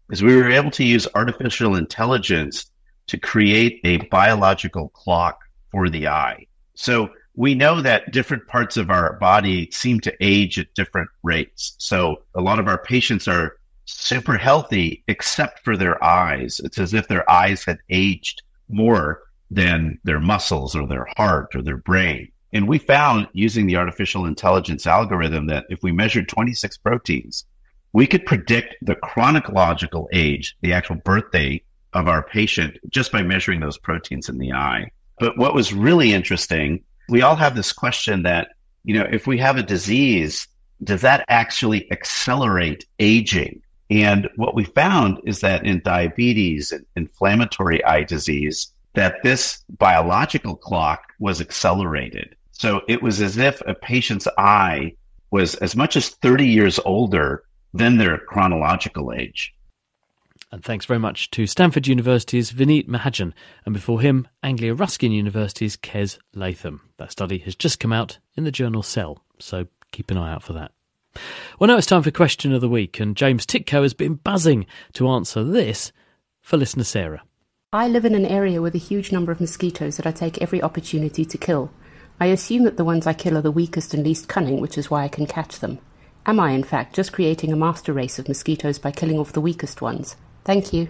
is 0.10 0.24
we 0.24 0.36
were 0.36 0.52
able 0.52 0.72
to 0.72 0.84
use 0.84 1.08
artificial 1.14 1.76
intelligence 1.76 2.72
to 3.08 3.18
create 3.18 3.80
a 3.84 3.98
biological 4.08 4.90
clock 4.90 5.40
for 5.72 5.90
the 5.90 6.08
eye. 6.08 6.48
So 6.76 7.10
we 7.36 7.56
know 7.56 7.82
that 7.82 8.12
different 8.12 8.48
parts 8.48 8.78
of 8.78 8.90
our 8.90 9.14
body 9.14 9.70
seem 9.72 10.00
to 10.02 10.14
age 10.20 10.60
at 10.60 10.74
different 10.74 11.10
rates. 11.24 11.76
So 11.78 12.24
a 12.36 12.42
lot 12.42 12.60
of 12.60 12.68
our 12.68 12.78
patients 12.78 13.28
are 13.28 13.58
super 13.86 14.38
healthy 14.38 15.04
except 15.08 15.64
for 15.64 15.78
their 15.78 16.02
eyes. 16.04 16.60
It's 16.64 16.78
as 16.78 16.94
if 16.94 17.08
their 17.08 17.30
eyes 17.30 17.64
had 17.64 17.80
aged 17.90 18.42
more 18.70 19.24
than 19.50 20.00
their 20.04 20.20
muscles 20.20 20.76
or 20.76 20.88
their 20.88 21.08
heart 21.18 21.56
or 21.56 21.62
their 21.62 21.78
brain. 21.78 22.32
And 22.54 22.68
we 22.68 22.78
found 22.78 23.28
using 23.34 23.66
the 23.66 23.78
artificial 23.78 24.26
intelligence 24.26 24.86
algorithm 24.86 25.48
that 25.48 25.66
if 25.70 25.84
we 25.84 25.92
measured 25.92 26.28
26 26.28 26.78
proteins, 26.78 27.46
we 27.94 28.08
could 28.08 28.26
predict 28.26 28.76
the 28.82 28.96
chronological 28.96 30.10
age, 30.14 30.56
the 30.62 30.74
actual 30.74 30.98
birthday 30.98 31.62
of 31.94 32.08
our 32.08 32.24
patient 32.24 32.78
just 32.90 33.12
by 33.12 33.22
measuring 33.22 33.60
those 33.60 33.78
proteins 33.78 34.30
in 34.30 34.38
the 34.38 34.54
eye. 34.54 34.90
But 35.20 35.38
what 35.38 35.54
was 35.54 35.74
really 35.74 36.14
interesting, 36.14 36.84
we 37.12 37.22
all 37.22 37.36
have 37.36 37.56
this 37.56 37.74
question 37.74 38.24
that, 38.24 38.54
you 38.86 38.94
know, 38.98 39.08
if 39.12 39.28
we 39.28 39.38
have 39.38 39.58
a 39.58 39.64
disease, 39.64 40.48
does 40.82 41.02
that 41.02 41.26
actually 41.28 41.92
accelerate 41.92 42.86
aging? 43.00 43.62
And 43.90 44.30
what 44.38 44.56
we 44.56 44.64
found 44.64 45.20
is 45.26 45.42
that 45.42 45.66
in 45.66 45.82
diabetes 45.84 46.72
and 46.72 46.86
inflammatory 46.96 47.84
eye 47.84 48.06
disease, 48.06 48.72
that 48.94 49.22
this 49.24 49.62
biological 49.78 50.56
clock 50.56 51.04
was 51.20 51.42
accelerated. 51.42 52.34
So 52.54 52.82
it 52.88 53.04
was 53.04 53.22
as 53.22 53.38
if 53.38 53.62
a 53.68 53.76
patient's 53.76 54.28
eye 54.38 54.94
was 55.32 55.56
as 55.56 55.76
much 55.76 55.98
as 55.98 56.10
30 56.10 56.48
years 56.48 56.80
older 56.86 57.44
than 57.74 57.98
their 57.98 58.18
chronological 58.18 59.12
age. 59.12 59.54
And 60.54 60.64
thanks 60.66 60.86
very 60.86 61.00
much 61.00 61.32
to 61.32 61.48
Stanford 61.48 61.88
University's 61.88 62.52
Vineet 62.52 62.90
Mahajan, 62.90 63.32
and 63.66 63.74
before 63.74 64.02
him, 64.02 64.28
Anglia 64.44 64.74
Ruskin 64.74 65.14
University's 65.14 65.78
Kes 65.78 66.18
Latham. 66.36 66.82
That 66.98 67.12
study 67.12 67.38
has 67.40 67.56
just 67.56 67.80
come 67.80 67.94
out 67.94 68.20
in 68.36 68.44
the 68.44 68.52
journal 68.52 68.84
Cell, 68.84 69.24
so 69.40 69.68
keep 69.94 70.12
an 70.12 70.18
eye 70.18 70.34
out 70.34 70.44
for 70.44 70.52
that. 70.54 70.74
Well, 71.58 71.70
now 71.70 71.78
it's 71.78 71.88
time 71.88 72.04
for 72.04 72.12
Question 72.12 72.52
of 72.52 72.60
the 72.60 72.68
Week, 72.68 73.00
and 73.00 73.16
James 73.16 73.46
Tytko 73.46 73.82
has 73.84 73.94
been 73.94 74.16
buzzing 74.16 74.66
to 74.94 75.08
answer 75.08 75.42
this 75.42 75.94
for 76.42 76.58
listener 76.58 76.84
Sarah. 76.84 77.24
I 77.72 77.88
live 77.88 78.04
in 78.04 78.16
an 78.16 78.26
area 78.26 78.62
with 78.62 78.76
a 78.76 78.80
huge 78.80 79.14
number 79.14 79.32
of 79.32 79.40
mosquitoes 79.40 79.96
that 79.96 80.06
I 80.06 80.12
take 80.12 80.42
every 80.42 80.62
opportunity 80.62 81.24
to 81.24 81.38
kill. 81.38 81.72
I 82.20 82.26
assume 82.26 82.66
that 82.66 82.76
the 82.76 82.84
ones 82.84 83.08
I 83.08 83.14
kill 83.14 83.38
are 83.38 83.42
the 83.42 83.52
weakest 83.52 83.94
and 83.94 84.04
least 84.04 84.28
cunning, 84.28 84.60
which 84.60 84.78
is 84.78 84.92
why 84.92 85.06
I 85.06 85.08
can 85.08 85.28
catch 85.28 85.60
them. 85.60 85.80
Am 86.26 86.42
I, 86.42 86.52
in 86.52 86.64
fact, 86.64 86.94
just 86.94 87.14
creating 87.14 87.54
a 87.54 87.56
master 87.56 87.94
race 87.94 88.20
of 88.20 88.28
mosquitoes 88.28 88.80
by 88.80 88.92
killing 88.92 89.18
off 89.18 89.32
the 89.32 89.40
weakest 89.40 89.82
ones? 89.82 90.18
Thank 90.44 90.74
you. 90.74 90.90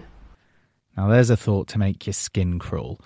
Now, 0.96 1.08
there's 1.08 1.30
a 1.30 1.36
thought 1.36 1.68
to 1.68 1.78
make 1.78 2.06
your 2.06 2.12
skin 2.12 2.58
crawl. 2.58 3.00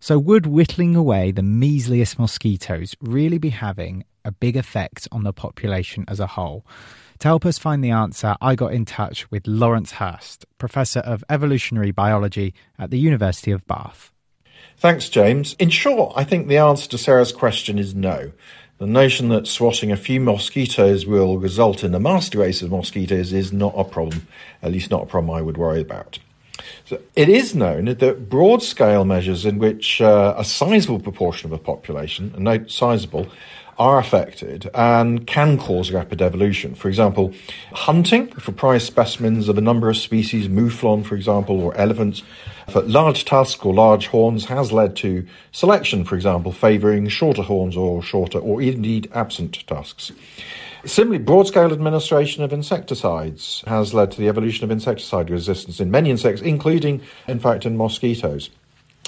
So, 0.00 0.18
would 0.18 0.46
whittling 0.46 0.94
away 0.94 1.30
the 1.30 1.42
measliest 1.42 2.18
mosquitoes 2.18 2.94
really 3.00 3.38
be 3.38 3.50
having 3.50 4.04
a 4.24 4.32
big 4.32 4.56
effect 4.56 5.08
on 5.10 5.24
the 5.24 5.32
population 5.32 6.04
as 6.08 6.20
a 6.20 6.26
whole? 6.26 6.66
To 7.20 7.28
help 7.28 7.46
us 7.46 7.58
find 7.58 7.82
the 7.82 7.90
answer, 7.90 8.36
I 8.40 8.54
got 8.54 8.74
in 8.74 8.84
touch 8.84 9.30
with 9.30 9.46
Laurence 9.46 9.92
Hurst, 9.92 10.44
Professor 10.58 11.00
of 11.00 11.24
Evolutionary 11.30 11.90
Biology 11.90 12.54
at 12.78 12.90
the 12.90 12.98
University 12.98 13.50
of 13.50 13.66
Bath. 13.66 14.12
Thanks, 14.78 15.08
James. 15.08 15.56
In 15.58 15.70
short, 15.70 16.12
I 16.16 16.24
think 16.24 16.48
the 16.48 16.58
answer 16.58 16.88
to 16.90 16.98
Sarah's 16.98 17.32
question 17.32 17.78
is 17.78 17.94
no. 17.94 18.32
The 18.78 18.86
notion 18.86 19.30
that 19.30 19.46
swatting 19.46 19.90
a 19.90 19.96
few 19.96 20.20
mosquitoes 20.20 21.06
will 21.06 21.38
result 21.38 21.82
in 21.82 21.94
a 21.94 22.00
master 22.00 22.40
race 22.40 22.60
of 22.60 22.70
mosquitoes 22.70 23.32
is 23.32 23.50
not 23.50 23.72
a 23.74 23.84
problem, 23.84 24.28
at 24.62 24.70
least 24.70 24.90
not 24.90 25.04
a 25.04 25.06
problem 25.06 25.34
I 25.34 25.40
would 25.40 25.56
worry 25.56 25.80
about. 25.80 26.18
So 26.84 27.00
it 27.14 27.30
is 27.30 27.54
known 27.54 27.86
that 27.86 28.28
broad 28.28 28.62
scale 28.62 29.06
measures 29.06 29.46
in 29.46 29.58
which 29.58 30.02
uh, 30.02 30.34
a 30.36 30.44
sizable 30.44 31.00
proportion 31.00 31.50
of 31.50 31.58
a 31.58 31.62
population, 31.62 32.32
and 32.34 32.44
note 32.44 32.70
sizable, 32.70 33.28
are 33.78 33.98
affected 33.98 34.70
and 34.74 35.26
can 35.26 35.58
cause 35.58 35.90
rapid 35.90 36.22
evolution. 36.22 36.74
For 36.74 36.88
example, 36.88 37.34
hunting 37.72 38.28
for 38.28 38.52
prize 38.52 38.84
specimens 38.84 39.48
of 39.48 39.58
a 39.58 39.60
number 39.60 39.88
of 39.90 39.96
species, 39.96 40.48
mouflon, 40.48 41.04
for 41.04 41.14
example, 41.14 41.60
or 41.60 41.76
elephants, 41.76 42.22
for 42.68 42.82
large 42.82 43.24
tusks 43.24 43.64
or 43.64 43.74
large 43.74 44.06
horns 44.08 44.46
has 44.46 44.72
led 44.72 44.96
to 44.96 45.26
selection, 45.52 46.04
for 46.04 46.14
example, 46.14 46.52
favouring 46.52 47.08
shorter 47.08 47.42
horns 47.42 47.76
or 47.76 48.02
shorter 48.02 48.38
or 48.38 48.62
indeed 48.62 49.10
absent 49.14 49.66
tusks. 49.66 50.12
Similarly, 50.84 51.24
broad 51.24 51.48
scale 51.48 51.72
administration 51.72 52.44
of 52.44 52.52
insecticides 52.52 53.64
has 53.66 53.92
led 53.92 54.12
to 54.12 54.18
the 54.18 54.28
evolution 54.28 54.64
of 54.64 54.70
insecticide 54.70 55.30
resistance 55.30 55.80
in 55.80 55.90
many 55.90 56.10
insects, 56.10 56.42
including, 56.42 57.02
in 57.26 57.40
fact, 57.40 57.66
in 57.66 57.76
mosquitoes. 57.76 58.50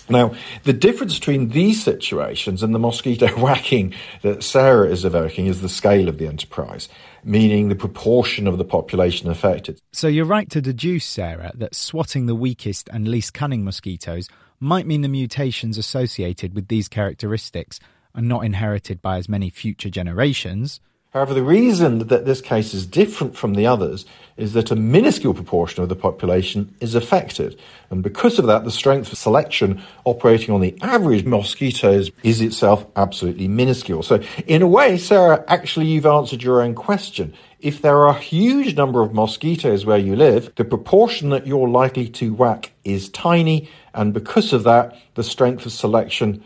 Now, 0.08 0.34
the 0.64 0.72
difference 0.72 1.18
between 1.18 1.50
these 1.50 1.82
situations 1.82 2.62
and 2.62 2.74
the 2.74 2.78
mosquito 2.78 3.28
whacking 3.38 3.94
that 4.22 4.42
Sarah 4.42 4.88
is 4.88 5.04
evoking 5.04 5.46
is 5.46 5.60
the 5.60 5.68
scale 5.68 6.08
of 6.08 6.18
the 6.18 6.26
enterprise, 6.26 6.88
meaning 7.24 7.68
the 7.68 7.74
proportion 7.74 8.46
of 8.46 8.58
the 8.58 8.64
population 8.64 9.30
affected. 9.30 9.80
So 9.92 10.08
you're 10.08 10.24
right 10.24 10.50
to 10.50 10.60
deduce, 10.60 11.04
Sarah, 11.04 11.52
that 11.54 11.74
swatting 11.74 12.26
the 12.26 12.34
weakest 12.34 12.88
and 12.92 13.08
least 13.08 13.34
cunning 13.34 13.64
mosquitoes 13.64 14.28
might 14.60 14.86
mean 14.86 15.02
the 15.02 15.08
mutations 15.08 15.78
associated 15.78 16.54
with 16.54 16.68
these 16.68 16.88
characteristics 16.88 17.78
are 18.14 18.22
not 18.22 18.44
inherited 18.44 19.00
by 19.00 19.18
as 19.18 19.28
many 19.28 19.50
future 19.50 19.90
generations. 19.90 20.80
However, 21.18 21.34
the 21.34 21.42
reason 21.42 22.06
that 22.06 22.26
this 22.26 22.40
case 22.40 22.72
is 22.72 22.86
different 22.86 23.36
from 23.36 23.54
the 23.54 23.66
others 23.66 24.06
is 24.36 24.52
that 24.52 24.70
a 24.70 24.76
minuscule 24.76 25.34
proportion 25.34 25.82
of 25.82 25.88
the 25.88 25.96
population 25.96 26.72
is 26.78 26.94
affected. 26.94 27.58
And 27.90 28.04
because 28.04 28.38
of 28.38 28.46
that, 28.46 28.62
the 28.62 28.70
strength 28.70 29.10
of 29.10 29.18
selection 29.18 29.82
operating 30.04 30.54
on 30.54 30.60
the 30.60 30.78
average 30.80 31.24
mosquitoes 31.24 32.12
is 32.22 32.40
itself 32.40 32.86
absolutely 32.94 33.48
minuscule. 33.48 34.04
So, 34.04 34.22
in 34.46 34.62
a 34.62 34.68
way, 34.68 34.96
Sarah, 34.96 35.44
actually, 35.48 35.86
you've 35.86 36.06
answered 36.06 36.44
your 36.44 36.62
own 36.62 36.76
question. 36.76 37.34
If 37.58 37.82
there 37.82 37.96
are 37.96 38.10
a 38.10 38.20
huge 38.20 38.76
number 38.76 39.02
of 39.02 39.12
mosquitoes 39.12 39.84
where 39.84 39.98
you 39.98 40.14
live, 40.14 40.54
the 40.54 40.64
proportion 40.64 41.30
that 41.30 41.48
you're 41.48 41.68
likely 41.68 42.08
to 42.10 42.32
whack 42.32 42.70
is 42.84 43.08
tiny. 43.08 43.68
And 43.92 44.14
because 44.14 44.52
of 44.52 44.62
that, 44.62 44.96
the 45.16 45.24
strength 45.24 45.66
of 45.66 45.72
selection 45.72 46.44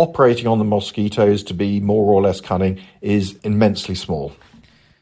operating 0.00 0.46
on 0.46 0.58
the 0.58 0.64
mosquitoes 0.64 1.42
to 1.44 1.52
be 1.52 1.78
more 1.78 2.10
or 2.10 2.22
less 2.22 2.40
cunning 2.40 2.80
is 3.02 3.38
immensely 3.44 3.94
small. 3.94 4.32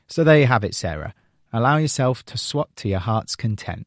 So 0.09 0.25
there 0.25 0.41
you 0.41 0.47
have 0.47 0.65
it, 0.65 0.75
Sarah. 0.75 1.15
Allow 1.53 1.77
yourself 1.77 2.25
to 2.27 2.37
swat 2.37 2.75
to 2.77 2.89
your 2.89 2.99
heart's 2.99 3.37
content. 3.37 3.87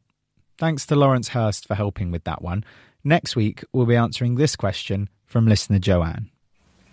Thanks 0.58 0.86
to 0.86 0.96
Laurence 0.96 1.30
Hurst 1.30 1.68
for 1.68 1.76
helping 1.76 2.12
with 2.12 2.24
that 2.24 2.42
one. 2.42 2.64
Next 3.04 3.36
week, 3.36 3.64
we'll 3.74 3.86
be 3.86 3.96
answering 3.96 4.36
this 4.36 4.56
question 4.56 5.10
from 5.26 5.48
listener 5.48 5.80
Joanne. 5.80 6.30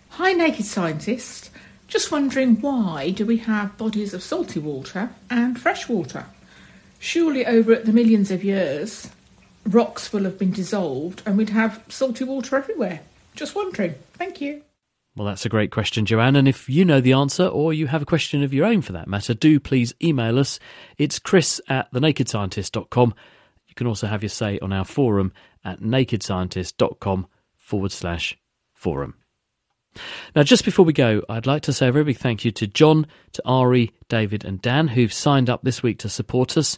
Hi, 0.09 0.33
Naked 0.33 0.65
Scientist. 0.65 1.49
Just 1.87 2.11
wondering 2.11 2.59
why 2.59 3.11
do 3.11 3.25
we 3.25 3.37
have 3.37 3.77
bodies 3.77 4.13
of 4.13 4.21
salty 4.21 4.59
water 4.59 5.11
and 5.29 5.57
fresh 5.57 5.87
water? 5.87 6.25
Surely 6.99 7.45
over 7.45 7.75
the 7.75 7.93
millions 7.93 8.31
of 8.31 8.43
years, 8.43 9.09
rocks 9.65 10.11
will 10.11 10.25
have 10.25 10.37
been 10.37 10.51
dissolved 10.51 11.21
and 11.25 11.37
we'd 11.37 11.51
have 11.51 11.81
salty 11.87 12.25
water 12.25 12.57
everywhere. 12.57 12.99
Just 13.39 13.55
wondering. 13.55 13.95
Thank 14.15 14.41
you. 14.41 14.63
Well, 15.15 15.25
that's 15.25 15.45
a 15.45 15.49
great 15.49 15.71
question, 15.71 16.05
Joanne. 16.05 16.35
And 16.35 16.45
if 16.45 16.67
you 16.67 16.83
know 16.83 16.99
the 16.99 17.13
answer 17.13 17.47
or 17.47 17.71
you 17.71 17.87
have 17.87 18.01
a 18.01 18.05
question 18.05 18.43
of 18.43 18.53
your 18.53 18.65
own 18.65 18.81
for 18.81 18.91
that 18.91 19.07
matter, 19.07 19.33
do 19.33 19.61
please 19.61 19.93
email 20.03 20.37
us. 20.37 20.59
It's 20.97 21.19
chris 21.19 21.61
at 21.69 21.89
thenakedscientist.com. 21.93 23.13
You 23.65 23.75
can 23.75 23.87
also 23.87 24.07
have 24.07 24.23
your 24.23 24.29
say 24.29 24.59
on 24.59 24.73
our 24.73 24.83
forum 24.83 25.31
at 25.63 25.79
nakedscientist.com 25.79 27.27
forward 27.55 27.93
slash 27.93 28.37
forum. 28.73 29.15
Now, 30.35 30.43
just 30.43 30.65
before 30.65 30.83
we 30.83 30.91
go, 30.91 31.21
I'd 31.29 31.47
like 31.47 31.61
to 31.61 31.73
say 31.73 31.87
a 31.87 31.93
very 31.93 32.03
big 32.03 32.17
thank 32.17 32.43
you 32.43 32.51
to 32.51 32.67
John, 32.67 33.07
to 33.31 33.41
Ari, 33.45 33.93
David, 34.09 34.43
and 34.43 34.61
Dan 34.61 34.89
who've 34.89 35.13
signed 35.13 35.49
up 35.49 35.63
this 35.63 35.81
week 35.81 35.99
to 35.99 36.09
support 36.09 36.57
us, 36.57 36.77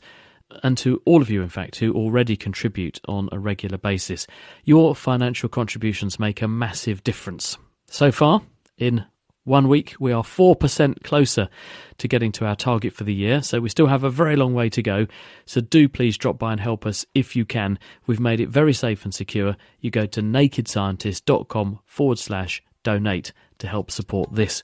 and 0.63 0.77
to 0.79 1.01
all 1.05 1.21
of 1.21 1.29
you, 1.29 1.41
in 1.41 1.49
fact, 1.49 1.77
who 1.77 1.93
already 1.93 2.35
contribute 2.35 2.99
on 3.07 3.29
a 3.31 3.39
regular 3.39 3.77
basis. 3.77 4.27
Your 4.63 4.95
financial 4.95 5.49
contributions 5.49 6.19
make 6.19 6.41
a 6.41 6.47
massive 6.47 7.03
difference. 7.03 7.57
So 7.87 8.11
far, 8.11 8.41
in 8.77 9.05
one 9.43 9.67
week, 9.67 9.95
we 9.99 10.11
are 10.11 10.23
4% 10.23 11.03
closer 11.03 11.49
to 11.97 12.07
getting 12.07 12.31
to 12.33 12.45
our 12.45 12.55
target 12.55 12.93
for 12.93 13.03
the 13.03 13.13
year, 13.13 13.41
so 13.41 13.59
we 13.59 13.69
still 13.69 13.87
have 13.87 14.03
a 14.03 14.09
very 14.09 14.35
long 14.35 14.53
way 14.53 14.69
to 14.69 14.81
go. 14.83 15.07
So 15.45 15.61
do 15.61 15.89
please 15.89 16.17
drop 16.17 16.37
by 16.37 16.51
and 16.51 16.61
help 16.61 16.85
us 16.85 17.05
if 17.15 17.35
you 17.35 17.43
can. 17.43 17.79
We've 18.05 18.19
made 18.19 18.39
it 18.39 18.49
very 18.49 18.73
safe 18.73 19.03
and 19.03 19.13
secure. 19.13 19.57
You 19.79 19.89
go 19.89 20.05
to 20.05 20.21
nakedscientist.com 20.21 21.79
forward 21.85 22.19
slash 22.19 22.61
donate 22.83 23.33
to 23.57 23.67
help 23.67 23.91
support 23.91 24.33
this, 24.33 24.63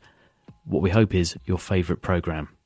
what 0.65 0.81
we 0.81 0.89
hope 0.89 1.15
is 1.15 1.37
your 1.45 1.59
favourite 1.59 2.01
programme. 2.01 2.56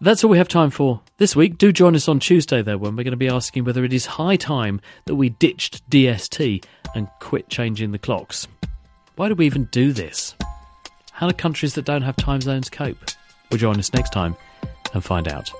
That's 0.00 0.22
all 0.22 0.30
we 0.30 0.38
have 0.38 0.48
time 0.48 0.70
for 0.70 1.00
this 1.16 1.34
week. 1.34 1.56
Do 1.58 1.72
join 1.72 1.94
us 1.94 2.08
on 2.08 2.20
Tuesday, 2.20 2.62
though, 2.62 2.76
when 2.76 2.96
we're 2.96 3.04
going 3.04 3.12
to 3.12 3.16
be 3.16 3.28
asking 3.28 3.64
whether 3.64 3.84
it 3.84 3.92
is 3.92 4.06
high 4.06 4.36
time 4.36 4.80
that 5.06 5.16
we 5.16 5.30
ditched 5.30 5.88
DST 5.90 6.64
and 6.94 7.08
quit 7.20 7.48
changing 7.48 7.92
the 7.92 7.98
clocks. 7.98 8.46
Why 9.16 9.28
do 9.28 9.34
we 9.34 9.46
even 9.46 9.64
do 9.66 9.92
this? 9.92 10.34
How 11.12 11.28
do 11.28 11.34
countries 11.34 11.74
that 11.74 11.86
don't 11.86 12.02
have 12.02 12.16
time 12.16 12.42
zones 12.42 12.68
cope? 12.68 12.98
We'll 13.50 13.58
join 13.58 13.78
us 13.78 13.92
next 13.94 14.12
time 14.12 14.36
and 14.92 15.02
find 15.02 15.28
out. 15.28 15.50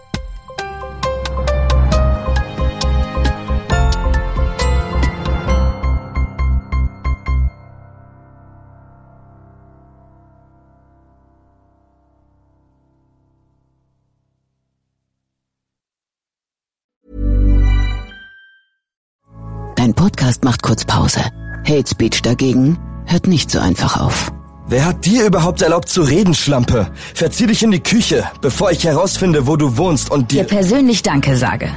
Podcast 20.37 20.45
macht 20.45 20.63
kurz 20.63 20.85
Pause. 20.85 21.21
Hate 21.67 21.89
Speech 21.89 22.23
dagegen 22.23 22.79
hört 23.07 23.27
nicht 23.27 23.51
so 23.51 23.59
einfach 23.61 24.01
auf. 24.01 24.33
Wer 24.69 24.85
hat 24.85 25.05
dir 25.05 25.27
überhaupt 25.27 25.63
erlaubt 25.63 25.89
zu 25.89 26.03
reden, 26.03 26.35
Schlampe? 26.35 26.91
Verzieh 27.15 27.47
dich 27.47 27.63
in 27.63 27.71
die 27.71 27.83
Küche, 27.83 28.25
bevor 28.41 28.73
ich 28.73 28.85
herausfinde, 28.85 29.47
wo 29.47 29.57
du 29.57 29.77
wohnst 29.77 30.11
und 30.11 30.33
dir... 30.33 30.43
Dir 30.43 30.57
persönlich 30.57 31.03
Danke 31.03 31.37
sage. 31.37 31.69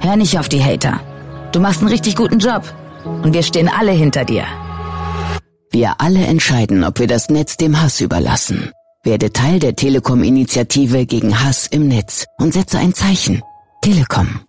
Hör 0.00 0.16
nicht 0.16 0.38
auf 0.38 0.48
die 0.48 0.62
Hater. 0.62 1.00
Du 1.52 1.60
machst 1.60 1.80
einen 1.80 1.88
richtig 1.88 2.16
guten 2.16 2.38
Job. 2.38 2.62
Und 3.04 3.32
wir 3.32 3.42
stehen 3.42 3.68
alle 3.68 3.92
hinter 3.92 4.26
dir. 4.26 4.44
Wir 5.70 5.94
alle 5.98 6.26
entscheiden, 6.26 6.84
ob 6.84 6.98
wir 6.98 7.06
das 7.06 7.30
Netz 7.30 7.56
dem 7.56 7.80
Hass 7.80 8.00
überlassen. 8.02 8.70
Werde 9.04 9.32
Teil 9.32 9.58
der 9.58 9.74
Telekom-Initiative 9.74 11.06
gegen 11.06 11.42
Hass 11.42 11.66
im 11.66 11.88
Netz 11.88 12.26
und 12.38 12.52
setze 12.52 12.78
ein 12.78 12.92
Zeichen. 12.92 13.42
Telekom. 13.80 14.40